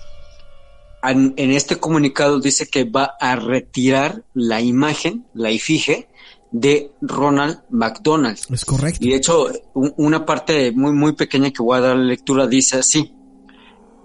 an- 1.02 1.34
en 1.38 1.52
este 1.52 1.78
comunicado 1.78 2.42
dice 2.42 2.68
que 2.68 2.84
va 2.84 3.16
a 3.22 3.38
retirar 3.38 4.26
la 4.34 4.60
imagen, 4.60 5.28
la 5.34 5.50
efigie 5.50 6.09
de 6.52 6.92
Ronald 7.02 7.60
McDonald. 7.70 8.40
Es 8.50 8.66
correcto. 8.66 9.00
Y 9.06 9.10
de 9.12 9.16
hecho, 9.18 9.48
un- 9.74 9.94
una 9.98 10.26
parte 10.26 10.72
muy, 10.72 10.92
muy 10.94 11.14
pequeña 11.14 11.52
que 11.52 11.62
voy 11.62 11.78
a 11.78 11.82
dar 11.82 11.98
lectura 11.98 12.48
dice 12.48 12.78
así. 12.78 13.14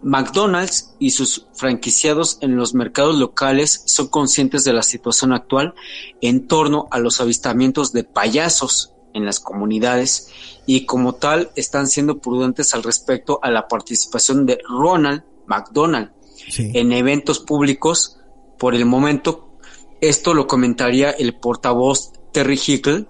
McDonald's 0.03 0.95
y 0.99 1.11
sus 1.13 1.47
franquiciados 1.55 2.37
en 2.43 2.57
los 2.57 2.75
mercados 2.75 3.17
locales 3.17 3.83
son 3.87 4.09
conscientes 4.09 4.63
de 4.65 4.75
la 4.75 4.83
situación 4.83 5.33
actual 5.33 5.75
en 6.21 6.47
torno 6.47 6.89
a 6.91 6.99
los 6.99 7.21
avistamientos 7.23 7.93
de 7.93 8.05
payasos 8.05 8.93
en 9.15 9.25
las 9.25 9.41
comunidades 9.41 10.29
y 10.67 10.85
como 10.85 11.15
tal 11.15 11.51
están 11.57 11.87
siendo 11.87 12.19
prudentes 12.19 12.75
al 12.75 12.83
respecto 12.83 13.39
a 13.43 13.51
la 13.51 13.67
participación 13.67 14.45
de 14.45 14.59
Ronald 14.69 15.23
McDonald 15.47 16.11
Sí. 16.51 16.71
en 16.75 16.93
eventos 16.93 17.39
públicos 17.41 18.19
por 18.59 18.75
el 18.75 18.85
momento. 18.85 19.57
Esto 20.03 20.35
lo 20.35 20.47
comentaría 20.47 21.11
el 21.13 21.37
portavoz 21.37 22.13
Terry 22.35 22.61
Hickle. 22.67 23.07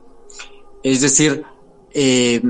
Es 0.85 1.01
decir, 1.01 1.43
eh, 1.93 2.43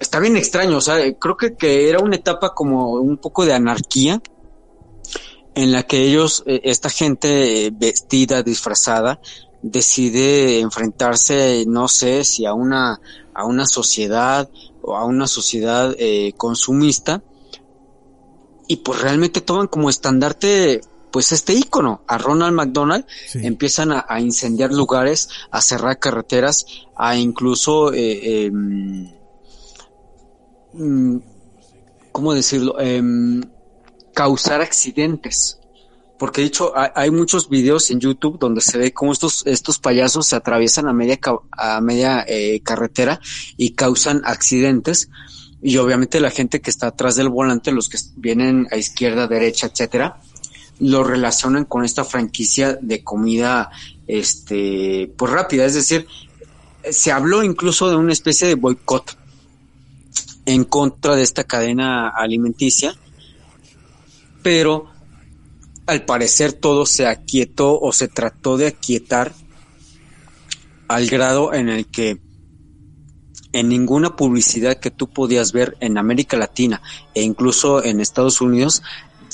está 0.00 0.18
bien 0.18 0.36
extraño. 0.36 0.76
O 0.76 0.80
sea, 0.80 0.96
creo 1.14 1.36
que, 1.36 1.54
que 1.54 1.88
era 1.88 2.00
una 2.00 2.16
etapa 2.16 2.52
como 2.52 2.94
un 2.94 3.16
poco 3.16 3.46
de 3.46 3.54
anarquía 3.54 4.20
en 5.54 5.70
la 5.70 5.84
que 5.84 6.02
ellos, 6.02 6.42
eh, 6.46 6.60
esta 6.64 6.90
gente 6.90 7.66
eh, 7.66 7.70
vestida, 7.72 8.42
disfrazada, 8.42 9.20
decide 9.62 10.58
enfrentarse, 10.58 11.64
no 11.68 11.86
sé 11.86 12.24
si 12.24 12.44
a 12.44 12.52
una, 12.52 13.00
a 13.32 13.46
una 13.46 13.64
sociedad 13.64 14.50
o 14.82 14.96
a 14.96 15.04
una 15.04 15.26
sociedad 15.26 15.96
consumista 16.36 17.22
y 18.68 18.76
pues 18.76 19.00
realmente 19.00 19.40
toman 19.40 19.68
como 19.68 19.88
estandarte 19.88 20.82
pues 21.14 21.30
este 21.30 21.52
ícono 21.54 22.02
a 22.08 22.18
Ronald 22.18 22.56
McDonald 22.56 23.06
Sí. 23.28 23.46
empiezan 23.46 23.92
a, 23.92 24.04
a 24.08 24.20
incendiar 24.20 24.72
lugares 24.72 25.28
a 25.52 25.60
cerrar 25.60 26.00
carreteras 26.00 26.66
a 26.96 27.14
incluso 27.14 27.92
eh, 27.92 28.46
em, 28.46 29.12
mm, 30.72 31.18
cómo 32.10 32.34
decirlo 32.34 32.80
Em, 32.80 33.42
causar 34.12 34.60
accidentes. 34.60 35.60
Porque 36.18 36.40
de 36.40 36.48
hecho 36.48 36.72
hay, 36.74 37.12
muchos 37.12 37.48
videos 37.48 37.92
en 37.92 38.00
YouTube 38.00 38.40
donde 38.40 38.60
se 38.60 38.76
ve 38.76 38.92
cómo 38.92 39.12
estos 39.12 39.46
estos 39.46 39.78
payasos 39.78 40.26
se 40.26 40.34
atraviesan 40.34 40.88
a 40.88 40.92
media 40.92 41.20
a 41.52 41.80
media 41.80 42.24
eh, 42.26 42.60
carretera 42.64 43.20
y 43.56 43.74
causan 43.74 44.22
accidentes. 44.24 45.10
Y 45.62 45.76
obviamente 45.76 46.18
la 46.18 46.30
gente 46.32 46.60
que 46.60 46.70
está 46.70 46.88
atrás 46.88 47.14
del 47.14 47.28
volante, 47.28 47.70
los 47.70 47.88
que 47.88 47.98
vienen 48.16 48.66
a 48.72 48.76
izquierda, 48.76 49.28
derecha, 49.28 49.68
etcétera, 49.68 50.20
lo 50.80 51.04
relacionan 51.04 51.64
con 51.64 51.84
esta 51.84 52.04
franquicia 52.04 52.78
de 52.80 53.02
comida, 53.02 53.70
este, 54.06 55.12
pues 55.16 55.32
rápida. 55.32 55.64
Es 55.64 55.74
decir, 55.74 56.06
se 56.90 57.12
habló 57.12 57.42
incluso 57.42 57.88
de 57.88 57.96
una 57.96 58.12
especie 58.12 58.48
de 58.48 58.54
boicot 58.54 59.16
en 60.46 60.64
contra 60.64 61.16
de 61.16 61.22
esta 61.22 61.44
cadena 61.44 62.08
alimenticia, 62.08 62.94
pero 64.42 64.90
al 65.86 66.04
parecer 66.04 66.52
todo 66.52 66.86
se 66.86 67.06
aquietó 67.06 67.78
o 67.80 67.92
se 67.92 68.08
trató 68.08 68.56
de 68.56 68.66
aquietar 68.66 69.32
al 70.88 71.06
grado 71.08 71.54
en 71.54 71.68
el 71.68 71.86
que 71.86 72.20
en 73.52 73.68
ninguna 73.68 74.16
publicidad 74.16 74.78
que 74.80 74.90
tú 74.90 75.08
podías 75.08 75.52
ver 75.52 75.76
en 75.80 75.96
América 75.96 76.36
Latina 76.36 76.82
e 77.14 77.22
incluso 77.22 77.84
en 77.84 78.00
Estados 78.00 78.40
Unidos 78.40 78.82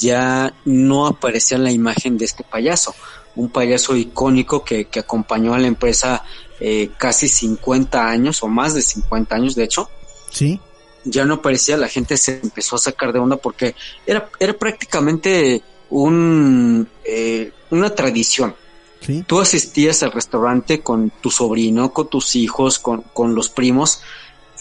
ya 0.01 0.53
no 0.65 1.07
aparecía 1.07 1.59
la 1.59 1.71
imagen 1.71 2.19
de 2.19 2.25
este 2.25 2.45
payaso, 2.45 2.95
un 3.37 3.51
payaso 3.51 3.97
icónico 3.97 4.65
que, 4.65 4.87
que 4.87 5.01
acompañó 5.01 5.55
a 5.55 5.59
la 5.59 5.67
empresa 5.69 6.25
eh, 6.59 6.91
casi 6.99 7.29
50 7.29 8.09
años 8.09 8.43
o 8.43 8.49
más 8.49 8.75
de 8.75 8.83
50 8.83 9.35
años 9.35 9.55
de 9.55 9.65
hecho, 9.65 9.89
Sí. 10.31 10.61
ya 11.05 11.25
no 11.25 11.35
aparecía, 11.35 11.77
la 11.77 11.89
gente 11.89 12.17
se 12.17 12.41
empezó 12.43 12.77
a 12.77 12.79
sacar 12.79 13.13
de 13.13 13.19
onda 13.19 13.37
porque 13.37 13.75
era, 14.07 14.29
era 14.39 14.53
prácticamente 14.53 15.63
un, 15.91 16.89
eh, 17.05 17.53
una 17.71 17.95
tradición. 17.95 18.55
Sí. 19.01 19.25
Tú 19.27 19.41
asistías 19.41 20.03
al 20.03 20.13
restaurante 20.13 20.81
con 20.83 21.11
tu 21.23 21.31
sobrino, 21.31 21.93
con 21.93 22.09
tus 22.09 22.37
hijos, 22.37 22.79
con, 22.79 23.01
con 23.15 23.35
los 23.35 23.49
primos, 23.49 24.03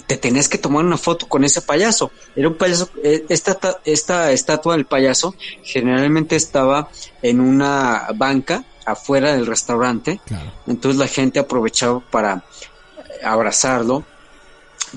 te 0.08 0.18
tenías 0.18 0.50
que 0.50 0.58
tomar 0.58 0.84
una 0.86 0.98
foto 0.98 1.28
con 1.28 1.44
ese 1.44 1.62
payaso. 1.62 2.12
Era 2.36 2.48
un 2.48 2.56
payaso, 2.56 2.90
eh, 3.04 3.26
esta, 3.30 3.54
ta- 3.56 3.80
esta 3.86 4.32
estatua 4.32 4.76
del 4.76 4.86
payaso 4.86 5.36
generalmente 5.64 6.36
estaba 6.36 6.90
en 7.22 7.40
una 7.40 8.08
banca 8.16 8.64
afuera 8.86 9.34
del 9.34 9.46
restaurante, 9.46 10.20
Claro. 10.26 10.52
entonces 10.68 10.98
la 11.00 11.08
gente 11.08 11.38
aprovechaba 11.40 12.00
para 12.00 12.44
abrazarlo, 13.24 14.04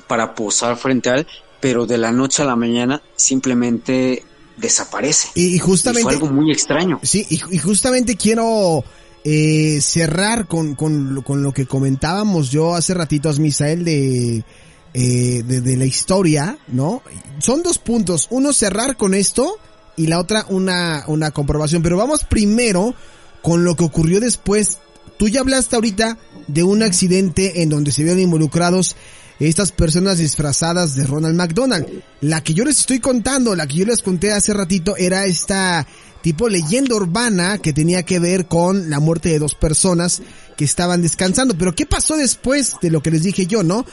para 0.07 0.33
posar 0.33 0.77
frente 0.77 1.09
a 1.09 1.15
él, 1.15 1.27
pero 1.59 1.85
de 1.85 1.97
la 1.97 2.11
noche 2.11 2.41
a 2.41 2.45
la 2.45 2.55
mañana 2.55 3.01
simplemente 3.15 4.23
desaparece. 4.57 5.29
Y, 5.35 5.47
y 5.47 5.55
Y 5.55 5.59
justamente. 5.59 6.03
fue 6.03 6.13
algo 6.13 6.27
muy 6.27 6.51
extraño. 6.51 6.99
Sí, 7.03 7.25
y, 7.29 7.39
y 7.55 7.59
justamente 7.59 8.15
quiero 8.15 8.83
eh, 9.23 9.79
cerrar 9.81 10.47
con, 10.47 10.75
con, 10.75 11.13
lo- 11.15 11.21
con 11.23 11.43
lo 11.43 11.51
que 11.53 11.65
comentábamos 11.67 12.49
yo 12.49 12.73
hace 12.75 12.93
ratitos, 12.93 13.39
Misael, 13.39 13.85
de, 13.85 14.43
eh, 14.93 15.43
de, 15.45 15.61
de 15.61 15.77
la 15.77 15.85
historia, 15.85 16.57
¿no? 16.67 17.01
Son 17.39 17.63
dos 17.63 17.79
puntos. 17.79 18.27
Uno, 18.29 18.53
cerrar 18.53 18.97
con 18.97 19.13
esto 19.13 19.57
y 19.95 20.07
la 20.07 20.19
otra, 20.19 20.45
una, 20.49 21.03
una 21.07 21.31
comprobación. 21.31 21.83
Pero 21.83 21.97
vamos 21.97 22.23
primero 22.23 22.95
con 23.41 23.63
lo 23.63 23.75
que 23.75 23.83
ocurrió 23.83 24.19
después. 24.19 24.79
Tú 25.17 25.27
ya 25.27 25.41
hablaste 25.41 25.75
ahorita 25.75 26.17
de 26.47 26.63
un 26.63 26.83
accidente 26.83 27.61
en 27.61 27.69
donde 27.69 27.91
se 27.91 28.03
vieron 28.03 28.21
involucrados 28.21 28.95
estas 29.39 29.71
personas 29.71 30.17
disfrazadas 30.17 30.95
de 30.95 31.05
Ronald 31.05 31.35
McDonald. 31.35 31.87
La 32.21 32.43
que 32.43 32.53
yo 32.53 32.63
les 32.63 32.79
estoy 32.79 32.99
contando, 32.99 33.55
la 33.55 33.67
que 33.67 33.77
yo 33.77 33.85
les 33.85 34.01
conté 34.01 34.31
hace 34.31 34.53
ratito, 34.53 34.95
era 34.97 35.25
esta 35.25 35.85
tipo 36.21 36.47
leyenda 36.47 36.95
urbana 36.95 37.57
que 37.57 37.73
tenía 37.73 38.03
que 38.03 38.19
ver 38.19 38.47
con 38.47 38.89
la 38.89 38.99
muerte 38.99 39.29
de 39.29 39.39
dos 39.39 39.55
personas 39.55 40.21
que 40.55 40.65
estaban 40.65 41.01
descansando. 41.01 41.57
Pero 41.57 41.75
¿qué 41.75 41.85
pasó 41.85 42.15
después 42.15 42.75
de 42.81 42.91
lo 42.91 43.01
que 43.01 43.11
les 43.11 43.23
dije 43.23 43.45
yo, 43.45 43.63
no? 43.63 43.85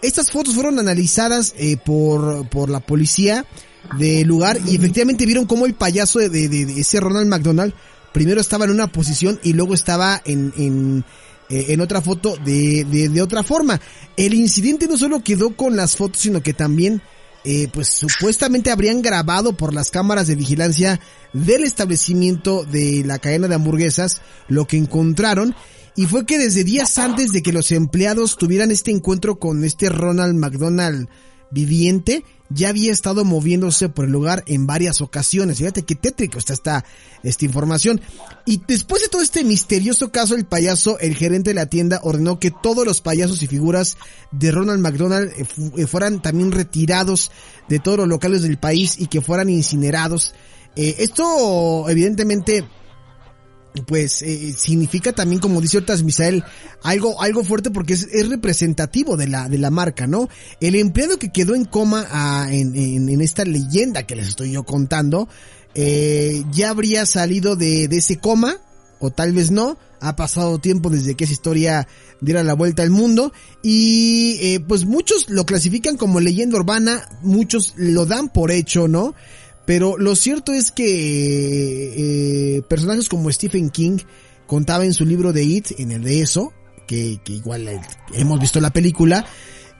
Estas 0.00 0.30
fotos 0.30 0.54
fueron 0.54 0.78
analizadas 0.78 1.54
eh, 1.58 1.76
por, 1.76 2.48
por 2.48 2.70
la 2.70 2.80
policía 2.80 3.44
del 3.96 4.26
lugar 4.26 4.58
y 4.66 4.76
efectivamente 4.76 5.26
vieron 5.26 5.46
cómo 5.46 5.66
el 5.66 5.74
payaso 5.74 6.18
de, 6.18 6.28
de, 6.28 6.80
ese 6.80 7.00
Ronald 7.00 7.28
McDonald 7.28 7.72
primero 8.12 8.40
estaba 8.40 8.64
en 8.64 8.70
una 8.70 8.92
posición 8.92 9.40
y 9.42 9.54
luego 9.54 9.74
estaba 9.74 10.20
en, 10.24 10.52
en, 10.56 11.04
eh, 11.48 11.66
en 11.68 11.80
otra 11.80 12.00
foto 12.00 12.36
de, 12.44 12.84
de, 12.84 13.08
de, 13.08 13.22
otra 13.22 13.42
forma. 13.42 13.80
El 14.16 14.34
incidente 14.34 14.86
no 14.86 14.96
solo 14.96 15.22
quedó 15.22 15.56
con 15.56 15.76
las 15.76 15.96
fotos, 15.96 16.22
sino 16.22 16.42
que 16.42 16.52
también, 16.52 17.02
eh, 17.44 17.68
pues 17.72 17.88
supuestamente 17.88 18.70
habrían 18.70 19.02
grabado 19.02 19.56
por 19.56 19.74
las 19.74 19.90
cámaras 19.90 20.26
de 20.26 20.36
vigilancia 20.36 21.00
del 21.32 21.64
establecimiento 21.64 22.64
de 22.64 23.02
la 23.04 23.18
cadena 23.18 23.48
de 23.48 23.54
hamburguesas 23.54 24.20
lo 24.48 24.66
que 24.66 24.76
encontraron. 24.76 25.54
Y 25.98 26.06
fue 26.06 26.24
que 26.26 26.38
desde 26.38 26.62
días 26.62 26.96
antes 26.98 27.32
de 27.32 27.42
que 27.42 27.52
los 27.52 27.72
empleados 27.72 28.36
tuvieran 28.36 28.70
este 28.70 28.92
encuentro 28.92 29.40
con 29.40 29.64
este 29.64 29.88
Ronald 29.88 30.36
McDonald 30.36 31.08
viviente, 31.50 32.22
ya 32.50 32.68
había 32.68 32.92
estado 32.92 33.24
moviéndose 33.24 33.88
por 33.88 34.04
el 34.04 34.12
lugar 34.12 34.44
en 34.46 34.64
varias 34.64 35.00
ocasiones. 35.00 35.58
Fíjate 35.58 35.82
qué 35.82 35.96
tétrico 35.96 36.38
está 36.38 36.52
esta, 36.52 36.84
esta 37.24 37.44
información. 37.44 38.00
Y 38.46 38.62
después 38.68 39.02
de 39.02 39.08
todo 39.08 39.22
este 39.22 39.42
misterioso 39.42 40.12
caso, 40.12 40.36
el 40.36 40.46
payaso, 40.46 41.00
el 41.00 41.16
gerente 41.16 41.50
de 41.50 41.54
la 41.54 41.66
tienda, 41.66 41.98
ordenó 42.04 42.38
que 42.38 42.52
todos 42.52 42.86
los 42.86 43.00
payasos 43.00 43.42
y 43.42 43.48
figuras 43.48 43.96
de 44.30 44.52
Ronald 44.52 44.80
McDonald 44.80 45.32
eh, 45.36 45.46
eh, 45.78 45.86
fueran 45.88 46.22
también 46.22 46.52
retirados 46.52 47.32
de 47.68 47.80
todos 47.80 47.98
los 47.98 48.06
locales 48.06 48.42
del 48.42 48.58
país 48.58 48.94
y 49.00 49.08
que 49.08 49.20
fueran 49.20 49.48
incinerados. 49.48 50.32
Eh, 50.76 50.94
esto, 51.00 51.88
evidentemente, 51.88 52.64
pues 53.86 54.22
eh, 54.22 54.54
significa 54.56 55.12
también 55.12 55.40
como 55.40 55.60
dice 55.60 55.78
ahorita 55.78 55.96
Misael 55.98 56.44
algo 56.82 57.20
algo 57.22 57.44
fuerte 57.44 57.70
porque 57.70 57.94
es, 57.94 58.08
es, 58.12 58.28
representativo 58.28 59.16
de 59.16 59.28
la 59.28 59.48
de 59.48 59.58
la 59.58 59.70
marca 59.70 60.06
no 60.06 60.28
el 60.60 60.74
empleado 60.74 61.18
que 61.18 61.30
quedó 61.30 61.54
en 61.54 61.64
coma 61.64 62.06
ah, 62.10 62.48
en, 62.50 62.74
en, 62.76 63.08
en, 63.08 63.20
esta 63.20 63.44
leyenda 63.44 64.04
que 64.04 64.16
les 64.16 64.28
estoy 64.28 64.52
yo 64.52 64.64
contando 64.64 65.28
eh, 65.74 66.44
ya 66.52 66.70
habría 66.70 67.06
salido 67.06 67.56
de, 67.56 67.88
de 67.88 67.98
ese 67.98 68.18
coma 68.18 68.56
o 69.00 69.10
tal 69.10 69.32
vez 69.32 69.50
no 69.50 69.78
ha 70.00 70.16
pasado 70.16 70.58
tiempo 70.58 70.90
desde 70.90 71.14
que 71.14 71.24
esa 71.24 71.32
historia 71.32 71.88
diera 72.20 72.42
la 72.42 72.54
vuelta 72.54 72.82
al 72.82 72.90
mundo 72.90 73.32
y 73.62 74.38
eh, 74.40 74.60
pues 74.60 74.84
muchos 74.84 75.28
lo 75.28 75.46
clasifican 75.46 75.96
como 75.96 76.20
leyenda 76.20 76.58
urbana 76.58 77.08
muchos 77.22 77.74
lo 77.76 78.06
dan 78.06 78.28
por 78.28 78.50
hecho 78.50 78.88
no 78.88 79.14
pero 79.68 79.98
lo 79.98 80.16
cierto 80.16 80.54
es 80.54 80.72
que 80.72 82.56
eh, 82.56 82.62
personajes 82.70 83.06
como 83.06 83.30
Stephen 83.30 83.68
King 83.68 83.98
contaba 84.46 84.86
en 84.86 84.94
su 84.94 85.04
libro 85.04 85.34
de 85.34 85.44
It, 85.44 85.72
en 85.76 85.92
el 85.92 86.04
de 86.04 86.22
eso, 86.22 86.54
que, 86.86 87.20
que 87.22 87.34
igual 87.34 87.68
hemos 88.14 88.40
visto 88.40 88.62
la 88.62 88.70
película, 88.70 89.26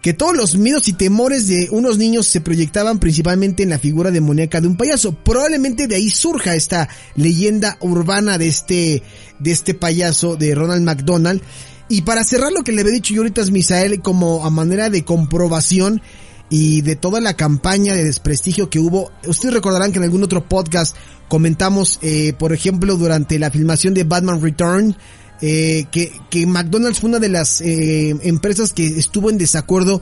que 0.02 0.12
todos 0.12 0.36
los 0.36 0.56
miedos 0.56 0.88
y 0.88 0.92
temores 0.92 1.48
de 1.48 1.68
unos 1.70 1.96
niños 1.96 2.26
se 2.26 2.42
proyectaban 2.42 2.98
principalmente 2.98 3.62
en 3.62 3.70
la 3.70 3.78
figura 3.78 4.10
demoníaca 4.10 4.60
de 4.60 4.68
un 4.68 4.76
payaso. 4.76 5.14
Probablemente 5.14 5.86
de 5.86 5.94
ahí 5.94 6.10
surja 6.10 6.54
esta 6.54 6.90
leyenda 7.14 7.78
urbana 7.80 8.36
de 8.36 8.48
este, 8.48 9.02
de 9.38 9.50
este 9.50 9.72
payaso 9.72 10.36
de 10.36 10.54
Ronald 10.54 10.82
McDonald. 10.82 11.40
Y 11.88 12.02
para 12.02 12.24
cerrar 12.24 12.52
lo 12.52 12.62
que 12.62 12.72
le 12.72 12.82
había 12.82 12.92
dicho 12.92 13.14
yo 13.14 13.22
ahorita 13.22 13.40
a 13.40 13.46
Misael 13.46 14.02
como 14.02 14.44
a 14.44 14.50
manera 14.50 14.90
de 14.90 15.02
comprobación, 15.06 16.02
y 16.50 16.80
de 16.82 16.96
toda 16.96 17.20
la 17.20 17.34
campaña 17.34 17.94
de 17.94 18.04
desprestigio 18.04 18.70
que 18.70 18.78
hubo. 18.78 19.10
Ustedes 19.26 19.54
recordarán 19.54 19.92
que 19.92 19.98
en 19.98 20.04
algún 20.04 20.22
otro 20.22 20.44
podcast 20.44 20.96
comentamos, 21.28 21.98
eh, 22.02 22.32
por 22.38 22.52
ejemplo, 22.52 22.96
durante 22.96 23.38
la 23.38 23.50
filmación 23.50 23.94
de 23.94 24.04
Batman 24.04 24.40
Return, 24.40 24.96
eh, 25.40 25.86
que, 25.92 26.12
que 26.30 26.46
McDonald's 26.46 27.00
fue 27.00 27.10
una 27.10 27.18
de 27.18 27.28
las 27.28 27.60
eh, 27.60 28.16
empresas 28.22 28.72
que 28.72 28.86
estuvo 28.86 29.30
en 29.30 29.38
desacuerdo 29.38 30.00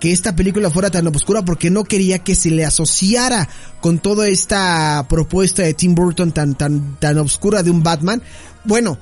que 0.00 0.12
esta 0.12 0.36
película 0.36 0.70
fuera 0.70 0.90
tan 0.90 1.06
oscura 1.06 1.42
porque 1.42 1.70
no 1.70 1.84
quería 1.84 2.18
que 2.18 2.34
se 2.34 2.50
le 2.50 2.66
asociara 2.66 3.48
con 3.80 3.98
toda 3.98 4.28
esta 4.28 5.06
propuesta 5.08 5.62
de 5.62 5.72
Tim 5.72 5.94
Burton 5.94 6.32
tan 6.32 6.54
tan 6.54 6.98
tan 7.00 7.16
oscura 7.18 7.62
de 7.62 7.70
un 7.70 7.82
Batman. 7.82 8.22
Bueno, 8.64 8.98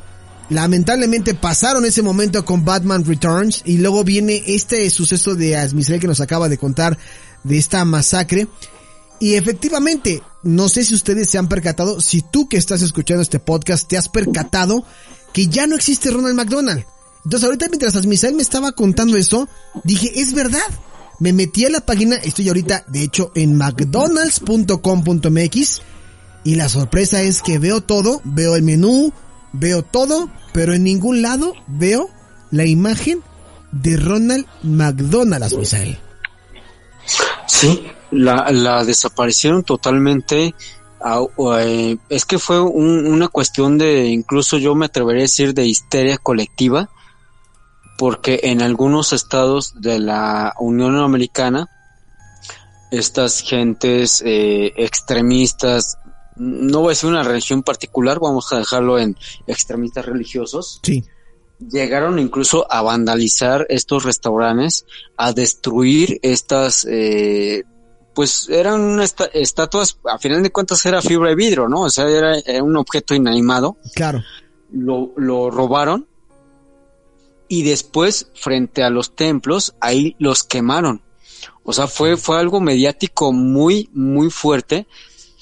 Lamentablemente 0.50 1.34
pasaron 1.34 1.84
ese 1.84 2.02
momento 2.02 2.44
con 2.44 2.64
Batman 2.64 3.04
Returns 3.04 3.62
y 3.64 3.78
luego 3.78 4.04
viene 4.04 4.42
este 4.46 4.88
suceso 4.90 5.34
de 5.34 5.56
Asmisel 5.56 6.00
que 6.00 6.06
nos 6.06 6.20
acaba 6.20 6.48
de 6.48 6.58
contar 6.58 6.98
de 7.44 7.56
esta 7.56 7.84
masacre. 7.84 8.48
Y 9.20 9.34
efectivamente, 9.34 10.22
no 10.42 10.68
sé 10.68 10.84
si 10.84 10.94
ustedes 10.94 11.30
se 11.30 11.38
han 11.38 11.48
percatado, 11.48 12.00
si 12.00 12.20
tú 12.20 12.48
que 12.48 12.58
estás 12.58 12.82
escuchando 12.82 13.22
este 13.22 13.38
podcast 13.38 13.88
te 13.88 13.96
has 13.96 14.08
percatado 14.08 14.84
que 15.32 15.46
ya 15.46 15.66
no 15.66 15.76
existe 15.76 16.10
Ronald 16.10 16.36
McDonald. 16.36 16.84
Entonces 17.24 17.46
ahorita 17.46 17.68
mientras 17.68 17.96
Asmisel 17.96 18.34
me 18.34 18.42
estaba 18.42 18.72
contando 18.72 19.16
eso, 19.16 19.48
dije, 19.82 20.20
es 20.20 20.34
verdad. 20.34 20.60
Me 21.20 21.32
metí 21.32 21.64
a 21.64 21.70
la 21.70 21.80
página, 21.80 22.16
estoy 22.16 22.48
ahorita 22.48 22.84
de 22.88 23.02
hecho 23.02 23.32
en 23.34 23.56
mcdonalds.com.mx 23.56 25.80
y 26.44 26.56
la 26.56 26.68
sorpresa 26.68 27.22
es 27.22 27.40
que 27.40 27.58
veo 27.58 27.80
todo, 27.80 28.20
veo 28.24 28.56
el 28.56 28.62
menú, 28.62 29.10
veo 29.54 29.82
todo, 29.82 30.28
pero 30.52 30.74
en 30.74 30.84
ningún 30.84 31.22
lado 31.22 31.54
veo 31.66 32.10
la 32.50 32.66
imagen 32.66 33.22
de 33.72 33.96
Ronald 33.96 34.46
McDonald, 34.62 35.56
Misael. 35.56 35.98
Sí, 37.46 37.86
la, 38.10 38.50
la 38.50 38.84
desaparecieron 38.84 39.62
totalmente. 39.62 40.54
Eh, 41.60 41.96
es 42.08 42.24
que 42.24 42.38
fue 42.38 42.60
un, 42.60 43.06
una 43.06 43.28
cuestión 43.28 43.78
de, 43.78 44.06
incluso 44.06 44.58
yo 44.58 44.74
me 44.74 44.86
atrevería 44.86 45.22
a 45.22 45.28
decir, 45.28 45.54
de 45.54 45.66
histeria 45.66 46.18
colectiva, 46.18 46.90
porque 47.98 48.40
en 48.44 48.62
algunos 48.62 49.12
estados 49.12 49.74
de 49.80 49.98
la 49.98 50.54
Unión 50.58 50.96
Americana, 50.96 51.68
estas 52.90 53.40
gentes 53.40 54.22
eh, 54.24 54.72
extremistas 54.76 55.98
no 56.36 56.80
voy 56.80 56.88
a 56.88 56.90
decir 56.90 57.10
una 57.10 57.22
religión 57.22 57.62
particular, 57.62 58.18
vamos 58.20 58.52
a 58.52 58.58
dejarlo 58.58 58.98
en 58.98 59.16
extremistas 59.46 60.06
religiosos. 60.06 60.80
Sí. 60.82 61.04
Llegaron 61.70 62.18
incluso 62.18 62.70
a 62.70 62.82
vandalizar 62.82 63.66
estos 63.68 64.04
restaurantes, 64.04 64.86
a 65.16 65.32
destruir 65.32 66.18
estas, 66.22 66.86
eh, 66.90 67.62
pues 68.14 68.48
eran 68.48 69.00
estatuas, 69.32 69.98
a 70.04 70.18
final 70.18 70.42
de 70.42 70.50
cuentas 70.50 70.84
era 70.84 71.00
fibra 71.00 71.30
de 71.30 71.36
vidrio, 71.36 71.68
¿no? 71.68 71.82
O 71.82 71.90
sea, 71.90 72.08
era, 72.08 72.62
un 72.62 72.76
objeto 72.76 73.14
inanimado. 73.14 73.76
Claro. 73.94 74.22
Lo, 74.72 75.12
lo 75.16 75.50
robaron 75.50 76.08
y 77.48 77.62
después, 77.62 78.28
frente 78.34 78.82
a 78.82 78.90
los 78.90 79.14
templos, 79.14 79.74
ahí 79.80 80.16
los 80.18 80.42
quemaron. 80.42 81.02
O 81.62 81.72
sea, 81.72 81.86
fue, 81.86 82.16
fue 82.16 82.38
algo 82.38 82.60
mediático 82.60 83.32
muy, 83.32 83.88
muy 83.92 84.30
fuerte 84.30 84.86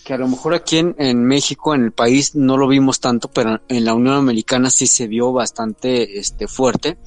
que 0.05 0.15
a 0.15 0.19
lo 0.19 0.29
mejor 0.29 0.55
aquí 0.55 0.79
en, 0.79 1.25
México, 1.25 1.75
en 1.75 1.85
el 1.85 1.93
país, 1.93 2.35
no 2.35 2.57
lo 2.57 2.67
vimos 2.67 3.01
tanto, 3.01 3.29
pero 3.29 3.61
en 3.69 3.85
la 3.85 3.95
Unión 3.95 4.15
Americana 4.15 4.71
sí 4.71 4.87
se 4.87 5.07
vio 5.07 5.33
bastante 5.33 6.19
este, 6.19 6.49
fuerte. 6.49 6.99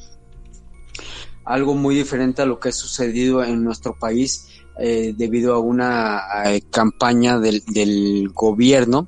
Algo 1.43 1.75
muy 1.75 1.95
diferente 1.95 2.41
a 2.41 2.45
lo 2.45 2.59
que 2.59 2.69
ha 2.69 2.71
sucedido 2.71 3.43
en 3.43 3.63
nuestro 3.63 3.97
país 3.99 4.47
eh, 4.79 5.13
debido 5.15 5.53
a 5.53 5.59
una 5.59 6.21
eh, 6.45 6.61
campaña 6.69 7.39
del, 7.39 8.29
gobierno 8.33 9.07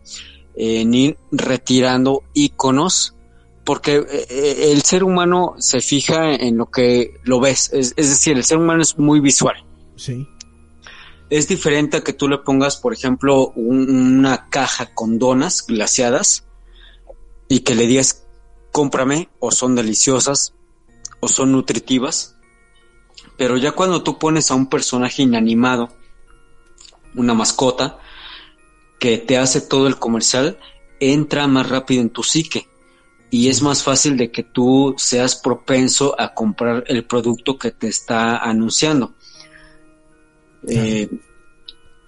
ir 0.60 1.18
retirando 1.32 2.24
íconos 2.34 3.14
porque 3.64 4.04
eh, 4.10 4.72
el 4.72 4.82
ser 4.82 5.04
humano 5.04 5.54
se 5.60 5.82
fija 5.82 6.34
en 6.34 6.58
lo 6.58 6.68
que 6.68 7.20
lo 7.24 7.40
ves, 7.40 7.70
es, 7.74 7.94
es 7.96 8.10
decir, 8.10 8.38
el 8.38 8.44
ser 8.44 8.58
humano 8.58 8.82
es 8.82 8.98
muy 8.98 9.20
visual. 9.20 9.56
Sí 9.96 10.28
es 11.30 11.48
diferente 11.48 11.98
a 11.98 12.04
que 12.04 12.14
tú 12.14 12.28
le 12.28 12.38
pongas, 12.38 12.78
por 12.78 12.94
ejemplo, 12.94 13.52
una 13.56 14.50
caja 14.50 14.94
con 14.94 15.20
donas 15.20 15.66
glaciadas 15.66 16.46
y 17.50 17.62
que 17.62 17.76
le 17.76 17.88
digas, 17.88 18.26
cómprame, 18.72 19.30
o 19.40 19.52
son 19.52 19.76
deliciosas, 19.76 20.54
o 21.20 21.28
son 21.28 21.52
nutritivas. 21.52 22.36
Pero 23.38 23.58
ya 23.58 23.72
cuando 23.74 24.04
tú 24.04 24.18
pones 24.18 24.52
a 24.52 24.56
un 24.56 24.68
personaje 24.68 25.24
inanimado, 25.24 25.90
una 27.16 27.34
mascota, 27.34 28.00
que 29.00 29.18
te 29.18 29.38
hace 29.38 29.62
todo 29.62 29.88
el 29.88 29.98
comercial, 29.98 30.58
entra 31.00 31.48
más 31.48 31.70
rápido 31.70 32.02
en 32.02 32.10
tu 32.10 32.24
psique. 32.24 32.68
Y 33.30 33.50
es 33.50 33.62
más 33.62 33.84
fácil 33.84 34.16
de 34.16 34.32
que 34.32 34.44
tú 34.44 34.96
seas 34.98 35.36
propenso 35.36 36.20
a 36.20 36.34
comprar 36.34 36.86
el 36.88 37.04
producto 37.06 37.58
que 37.58 37.72
te 37.72 37.88
está 37.88 38.38
anunciando. 38.38 39.17
Eh, 40.68 41.10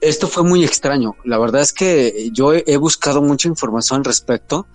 esto 0.01 0.27
fue 0.27 0.43
muy 0.43 0.63
extraño. 0.63 1.15
La 1.25 1.37
verdad 1.37 1.61
es 1.61 1.73
que 1.73 2.29
yo 2.31 2.53
he, 2.53 2.77
buscado 2.77 3.21
mucha 3.21 3.49
información 3.49 3.99
al 3.99 4.05
respecto. 4.05 4.67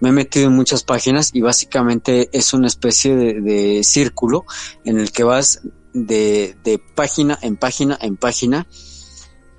Me 0.00 0.08
he 0.08 0.12
metido 0.12 0.46
en 0.46 0.54
muchas 0.54 0.82
páginas 0.82 1.30
y 1.32 1.40
básicamente 1.40 2.28
es 2.32 2.52
una 2.52 2.66
especie 2.66 3.14
de, 3.14 3.84
círculo 3.84 4.44
en 4.84 4.98
el 4.98 5.12
que 5.12 5.22
vas 5.22 5.60
de, 5.92 6.56
página 6.96 7.38
en 7.42 7.56
página 7.56 7.96
en 8.00 8.16
página, 8.16 8.66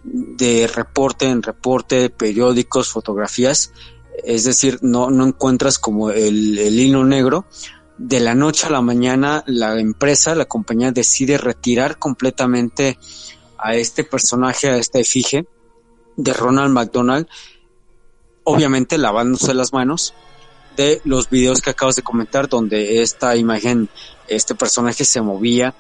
de 0.04 0.68
reporte 0.68 1.30
en 1.30 1.42
reporte, 1.42 2.10
periódicos, 2.10 2.90
fotografías, 2.90 3.72
es 4.26 4.44
decir, 4.44 4.80
no, 4.82 5.10
no 5.10 5.26
encuentras 5.26 5.80
como 5.80 6.12
el 6.12 6.60
hilo 6.60 7.06
negro. 7.06 7.46
De 7.98 8.20
la 8.20 8.36
noche 8.36 8.68
a 8.68 8.72
la 8.72 8.82
mañana 8.82 9.44
la 9.48 9.80
empresa, 9.80 10.36
la 10.36 10.46
compañía 10.46 10.92
decide 10.92 11.38
retirar 11.38 12.00
completamente 12.00 12.98
a 13.64 13.76
este 13.76 14.04
personaje, 14.04 14.70
a 14.70 14.78
esta 14.78 15.00
efigie 15.00 15.46
de 16.18 16.34
Ronald 16.34 16.74
McDonald, 16.74 17.28
obviamente 18.44 18.98
lavándose 18.98 19.54
las 19.54 19.72
manos 19.72 20.14
de 20.76 21.02
los 21.06 21.30
videos 21.30 21.62
que 21.62 21.70
acabas 21.70 21.96
de 21.96 22.02
comentar 22.02 22.50
donde 22.50 23.02
esta 23.02 23.36
imagen, 23.38 23.90
este 24.28 24.54
personaje 24.54 25.06
se 25.06 25.22
movía, 25.22 25.74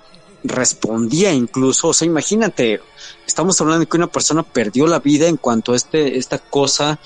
respondía 0.45 1.33
incluso, 1.33 1.89
o 1.89 1.93
sea, 1.93 2.05
imagínate, 2.05 2.79
estamos 3.27 3.59
hablando 3.59 3.81
de 3.81 3.87
que 3.87 3.97
una 3.97 4.11
persona 4.11 4.43
perdió 4.43 4.87
la 4.87 4.99
vida 4.99 5.27
en 5.27 5.37
cuanto 5.37 5.75
este, 5.75 6.17
esta 6.17 6.37
cosa 6.37 6.99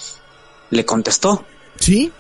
le 0.69 0.85
contestó. 0.85 1.43
Sí, 1.79 2.11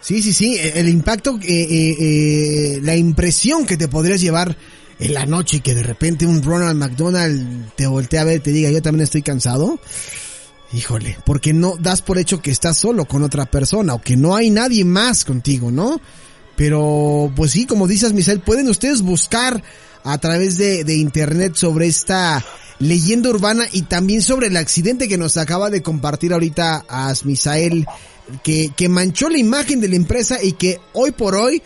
sí, 0.00 0.20
sí, 0.20 0.32
sí, 0.34 0.58
el 0.58 0.88
impacto, 0.88 1.38
eh, 1.42 1.46
eh, 1.48 1.96
eh, 1.98 2.80
la 2.82 2.94
impresión 2.94 3.64
que 3.64 3.76
te 3.76 3.88
podrías 3.88 4.20
llevar 4.20 4.56
en 4.98 5.14
la 5.14 5.26
noche 5.26 5.58
y 5.58 5.60
que 5.60 5.74
de 5.74 5.82
repente 5.82 6.26
un 6.26 6.42
Ronald 6.42 6.78
McDonald 6.78 7.72
te 7.74 7.86
voltea 7.86 8.22
a 8.22 8.24
ver 8.24 8.36
y 8.36 8.40
te 8.40 8.52
diga, 8.52 8.70
yo 8.70 8.82
también 8.82 9.04
estoy 9.04 9.22
cansado. 9.22 9.78
Híjole, 10.72 11.16
porque 11.24 11.52
no 11.52 11.76
das 11.78 12.02
por 12.02 12.18
hecho 12.18 12.42
que 12.42 12.50
estás 12.50 12.76
solo 12.78 13.04
con 13.04 13.22
otra 13.22 13.46
persona 13.46 13.94
o 13.94 14.00
que 14.00 14.16
no 14.16 14.34
hay 14.34 14.50
nadie 14.50 14.84
más 14.84 15.24
contigo, 15.24 15.70
¿no? 15.70 16.00
Pero, 16.56 17.30
pues 17.36 17.52
sí, 17.52 17.66
como 17.66 17.86
dices, 17.86 18.12
Misael, 18.12 18.40
pueden 18.40 18.68
ustedes 18.68 19.02
buscar 19.02 19.62
a 20.02 20.18
través 20.18 20.56
de, 20.56 20.84
de 20.84 20.96
internet 20.96 21.54
sobre 21.54 21.86
esta 21.86 22.44
leyenda 22.78 23.30
urbana 23.30 23.66
y 23.72 23.82
también 23.82 24.22
sobre 24.22 24.48
el 24.48 24.56
accidente 24.56 25.08
que 25.08 25.18
nos 25.18 25.36
acaba 25.36 25.70
de 25.70 25.82
compartir 25.82 26.32
ahorita 26.32 26.84
a 26.88 27.12
Misael, 27.24 27.86
que, 28.42 28.72
que 28.76 28.88
manchó 28.88 29.28
la 29.28 29.38
imagen 29.38 29.80
de 29.80 29.88
la 29.88 29.96
empresa 29.96 30.42
y 30.42 30.52
que 30.52 30.80
hoy 30.92 31.12
por 31.12 31.36
hoy, 31.36 31.62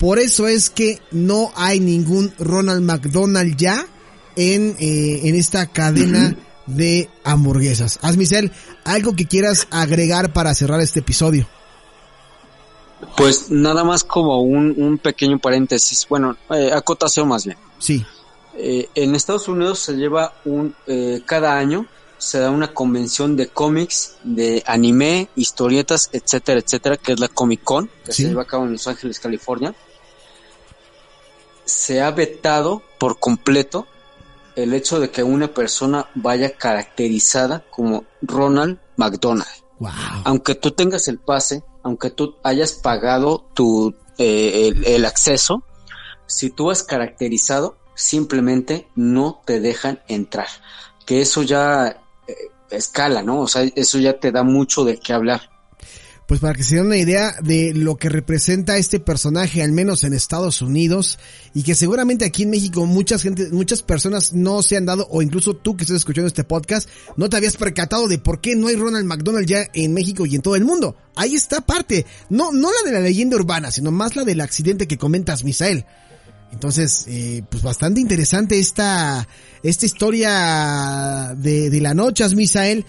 por 0.00 0.18
eso 0.18 0.48
es 0.48 0.70
que 0.70 0.98
no 1.12 1.52
hay 1.54 1.78
ningún 1.78 2.32
Ronald 2.38 2.82
McDonald 2.82 3.56
ya 3.56 3.86
en, 4.34 4.74
eh, 4.80 5.20
en 5.28 5.36
esta 5.36 5.66
cadena 5.66 6.34
de 6.66 7.08
hamburguesas. 7.22 7.98
Asmisel, 8.02 8.50
algo 8.84 9.14
que 9.14 9.26
quieras 9.26 9.68
agregar 9.70 10.32
para 10.32 10.54
cerrar 10.54 10.80
este 10.80 11.00
episodio. 11.00 11.46
Pues 13.16 13.50
nada 13.50 13.84
más 13.84 14.04
como 14.04 14.40
un, 14.42 14.74
un 14.76 14.98
pequeño 14.98 15.38
paréntesis, 15.38 16.06
bueno, 16.08 16.36
eh, 16.50 16.70
acotación 16.72 17.28
más 17.28 17.44
bien. 17.44 17.56
Sí. 17.78 18.04
Eh, 18.56 18.88
en 18.94 19.14
Estados 19.14 19.48
Unidos 19.48 19.78
se 19.78 19.94
lleva 19.94 20.34
un, 20.44 20.74
eh, 20.86 21.20
cada 21.24 21.56
año 21.56 21.86
se 22.18 22.38
da 22.38 22.50
una 22.50 22.74
convención 22.74 23.34
de 23.34 23.48
cómics, 23.48 24.16
de 24.24 24.62
anime, 24.66 25.30
historietas, 25.36 26.10
etcétera, 26.12 26.60
etcétera, 26.60 26.98
que 26.98 27.12
es 27.12 27.20
la 27.20 27.28
Comic 27.28 27.62
Con, 27.64 27.88
que 28.04 28.12
Sí. 28.12 28.24
se 28.24 28.28
lleva 28.28 28.42
a 28.42 28.46
cabo 28.46 28.64
en 28.66 28.72
Los 28.72 28.86
Ángeles, 28.86 29.18
California. 29.18 29.74
Se 31.64 32.00
ha 32.00 32.10
vetado 32.10 32.82
por 32.98 33.18
completo 33.18 33.86
el 34.56 34.74
hecho 34.74 35.00
de 35.00 35.10
que 35.10 35.22
una 35.22 35.48
persona 35.48 36.08
vaya 36.14 36.56
caracterizada 36.56 37.64
como 37.70 38.04
Ronald 38.22 38.78
McDonald. 38.96 39.48
Wow. 39.78 39.90
Aunque 40.24 40.54
tú 40.54 40.72
tengas 40.72 41.08
el 41.08 41.18
pase, 41.18 41.62
aunque 41.82 42.10
tú 42.10 42.36
hayas 42.42 42.74
pagado 42.74 43.46
tu, 43.54 43.94
eh, 44.18 44.68
el, 44.68 44.84
el 44.84 45.04
acceso, 45.04 45.62
si 46.26 46.50
tú 46.50 46.70
has 46.70 46.82
caracterizado, 46.82 47.76
simplemente 47.94 48.88
no 48.94 49.42
te 49.44 49.60
dejan 49.60 50.00
entrar. 50.08 50.48
Que 51.06 51.22
eso 51.22 51.42
ya 51.42 52.02
eh, 52.26 52.34
escala, 52.70 53.22
¿no? 53.22 53.40
O 53.40 53.48
sea, 53.48 53.62
eso 53.74 53.98
ya 53.98 54.18
te 54.18 54.32
da 54.32 54.42
mucho 54.42 54.84
de 54.84 54.98
qué 54.98 55.12
hablar. 55.12 55.50
Pues 56.30 56.38
para 56.38 56.54
que 56.54 56.62
se 56.62 56.76
den 56.76 56.86
una 56.86 56.96
idea 56.96 57.34
de 57.42 57.74
lo 57.74 57.96
que 57.96 58.08
representa 58.08 58.76
este 58.76 59.00
personaje, 59.00 59.64
al 59.64 59.72
menos 59.72 60.04
en 60.04 60.12
Estados 60.12 60.62
Unidos, 60.62 61.18
y 61.54 61.64
que 61.64 61.74
seguramente 61.74 62.24
aquí 62.24 62.44
en 62.44 62.50
México 62.50 62.86
muchas 62.86 63.22
gente, 63.22 63.48
muchas 63.50 63.82
personas 63.82 64.32
no 64.32 64.62
se 64.62 64.76
han 64.76 64.86
dado, 64.86 65.08
o 65.10 65.22
incluso 65.22 65.54
tú 65.54 65.76
que 65.76 65.82
estás 65.82 65.96
escuchando 65.96 66.28
este 66.28 66.44
podcast, 66.44 66.88
no 67.16 67.28
te 67.28 67.36
habías 67.36 67.56
percatado 67.56 68.06
de 68.06 68.20
por 68.20 68.40
qué 68.40 68.54
no 68.54 68.68
hay 68.68 68.76
Ronald 68.76 69.06
McDonald 69.06 69.48
ya 69.48 69.66
en 69.74 69.92
México 69.92 70.24
y 70.24 70.36
en 70.36 70.42
todo 70.42 70.54
el 70.54 70.64
mundo. 70.64 70.94
Ahí 71.16 71.34
está 71.34 71.62
parte, 71.62 72.06
no, 72.28 72.52
no 72.52 72.68
la 72.70 72.88
de 72.88 72.96
la 72.96 73.00
leyenda 73.00 73.34
urbana, 73.34 73.72
sino 73.72 73.90
más 73.90 74.14
la 74.14 74.22
del 74.22 74.40
accidente 74.40 74.86
que 74.86 74.98
comentas, 74.98 75.42
Misael. 75.42 75.84
Entonces, 76.52 77.06
eh, 77.08 77.42
pues 77.50 77.64
bastante 77.64 78.00
interesante 78.00 78.56
esta, 78.56 79.26
esta 79.64 79.84
historia 79.84 81.34
de, 81.36 81.70
de 81.70 81.80
la 81.80 81.92
noche, 81.92 82.24
Misael. 82.36 82.86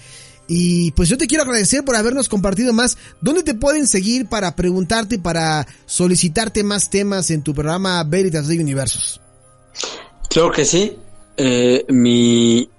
Y 0.53 0.91
pues 0.91 1.07
yo 1.07 1.17
te 1.17 1.27
quiero 1.27 1.45
agradecer 1.45 1.85
por 1.85 1.95
habernos 1.95 2.27
compartido 2.27 2.73
más. 2.73 2.97
¿Dónde 3.21 3.41
te 3.41 3.53
pueden 3.53 3.87
seguir 3.87 4.27
para 4.27 4.53
preguntarte, 4.53 5.17
para 5.17 5.65
solicitarte 5.85 6.61
más 6.65 6.89
temas 6.89 7.31
en 7.31 7.41
tu 7.41 7.53
programa 7.53 8.03
Veritas 8.03 8.49
de 8.49 8.59
Universos? 8.59 9.21
Claro 10.29 10.51
que 10.51 10.65
sí. 10.65 10.97
Eh, 11.37 11.85
mi 11.87 12.69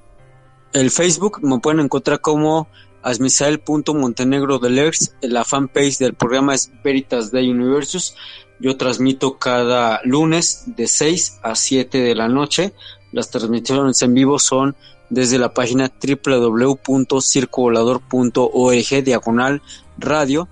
el 0.74 0.90
Facebook 0.90 1.38
me 1.42 1.60
pueden 1.60 1.80
encontrar 1.80 2.20
como 2.20 2.68
asmisael.montenegro 3.02 4.58
Delers. 4.58 5.14
La 5.22 5.42
fanpage 5.42 5.96
del 5.96 6.12
programa 6.12 6.54
es 6.54 6.70
Veritas 6.84 7.30
de 7.30 7.50
Universus. 7.50 8.14
Yo 8.60 8.76
transmito 8.76 9.38
cada 9.38 10.02
lunes 10.04 10.64
de 10.66 10.86
6 10.86 11.38
a 11.42 11.54
7 11.54 12.02
de 12.02 12.14
la 12.14 12.28
noche. 12.28 12.74
Las 13.12 13.30
transmisiones 13.30 14.02
en 14.02 14.12
vivo 14.12 14.38
son 14.38 14.76
desde 15.12 15.38
la 15.38 15.54
página 15.54 15.92
www.circovolador.org 16.24 19.04
diagonal 19.04 19.62
radio 19.98 20.48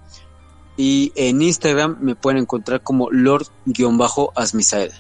y 0.77 1.13
en 1.17 1.43
Instagram 1.43 1.97
me 2.01 2.15
pueden 2.15 2.43
encontrar 2.43 2.83
como 2.83 3.11
lord-asmisael. 3.11 4.93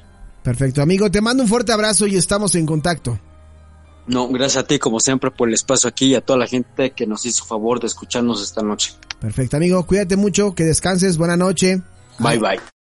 Perfecto, 0.43 0.83
amigo, 0.83 1.09
te 1.11 1.21
mando 1.21 1.43
un 1.43 1.49
fuerte 1.49 1.73
abrazo 1.73 2.07
y 2.07 2.17
estamos 2.17 2.55
en 2.55 2.65
contacto. 2.67 3.19
No, 4.07 4.29
gracias 4.29 4.65
a 4.65 4.67
ti 4.67 4.79
como 4.79 4.99
siempre 4.99 5.31
por 5.31 5.49
el 5.49 5.55
espacio 5.55 5.89
aquí 5.89 6.07
y 6.07 6.15
a 6.15 6.23
toda 6.23 6.39
la 6.39 6.47
gente 6.47 6.93
que 6.93 7.07
nos 7.07 7.27
hizo 7.27 7.45
favor 7.45 7.81
de 7.81 7.87
escucharnos 7.87 8.43
esta 8.43 8.63
noche. 8.63 8.95
Perfecto, 9.21 9.59
amigo, 9.59 9.87
cuídate 9.87 10.17
mucho, 10.17 10.55
que 10.55 10.65
descanses, 10.65 11.19
buena 11.19 11.37
noche. 11.37 11.83
Bye 12.19 12.39
bye. 12.39 12.80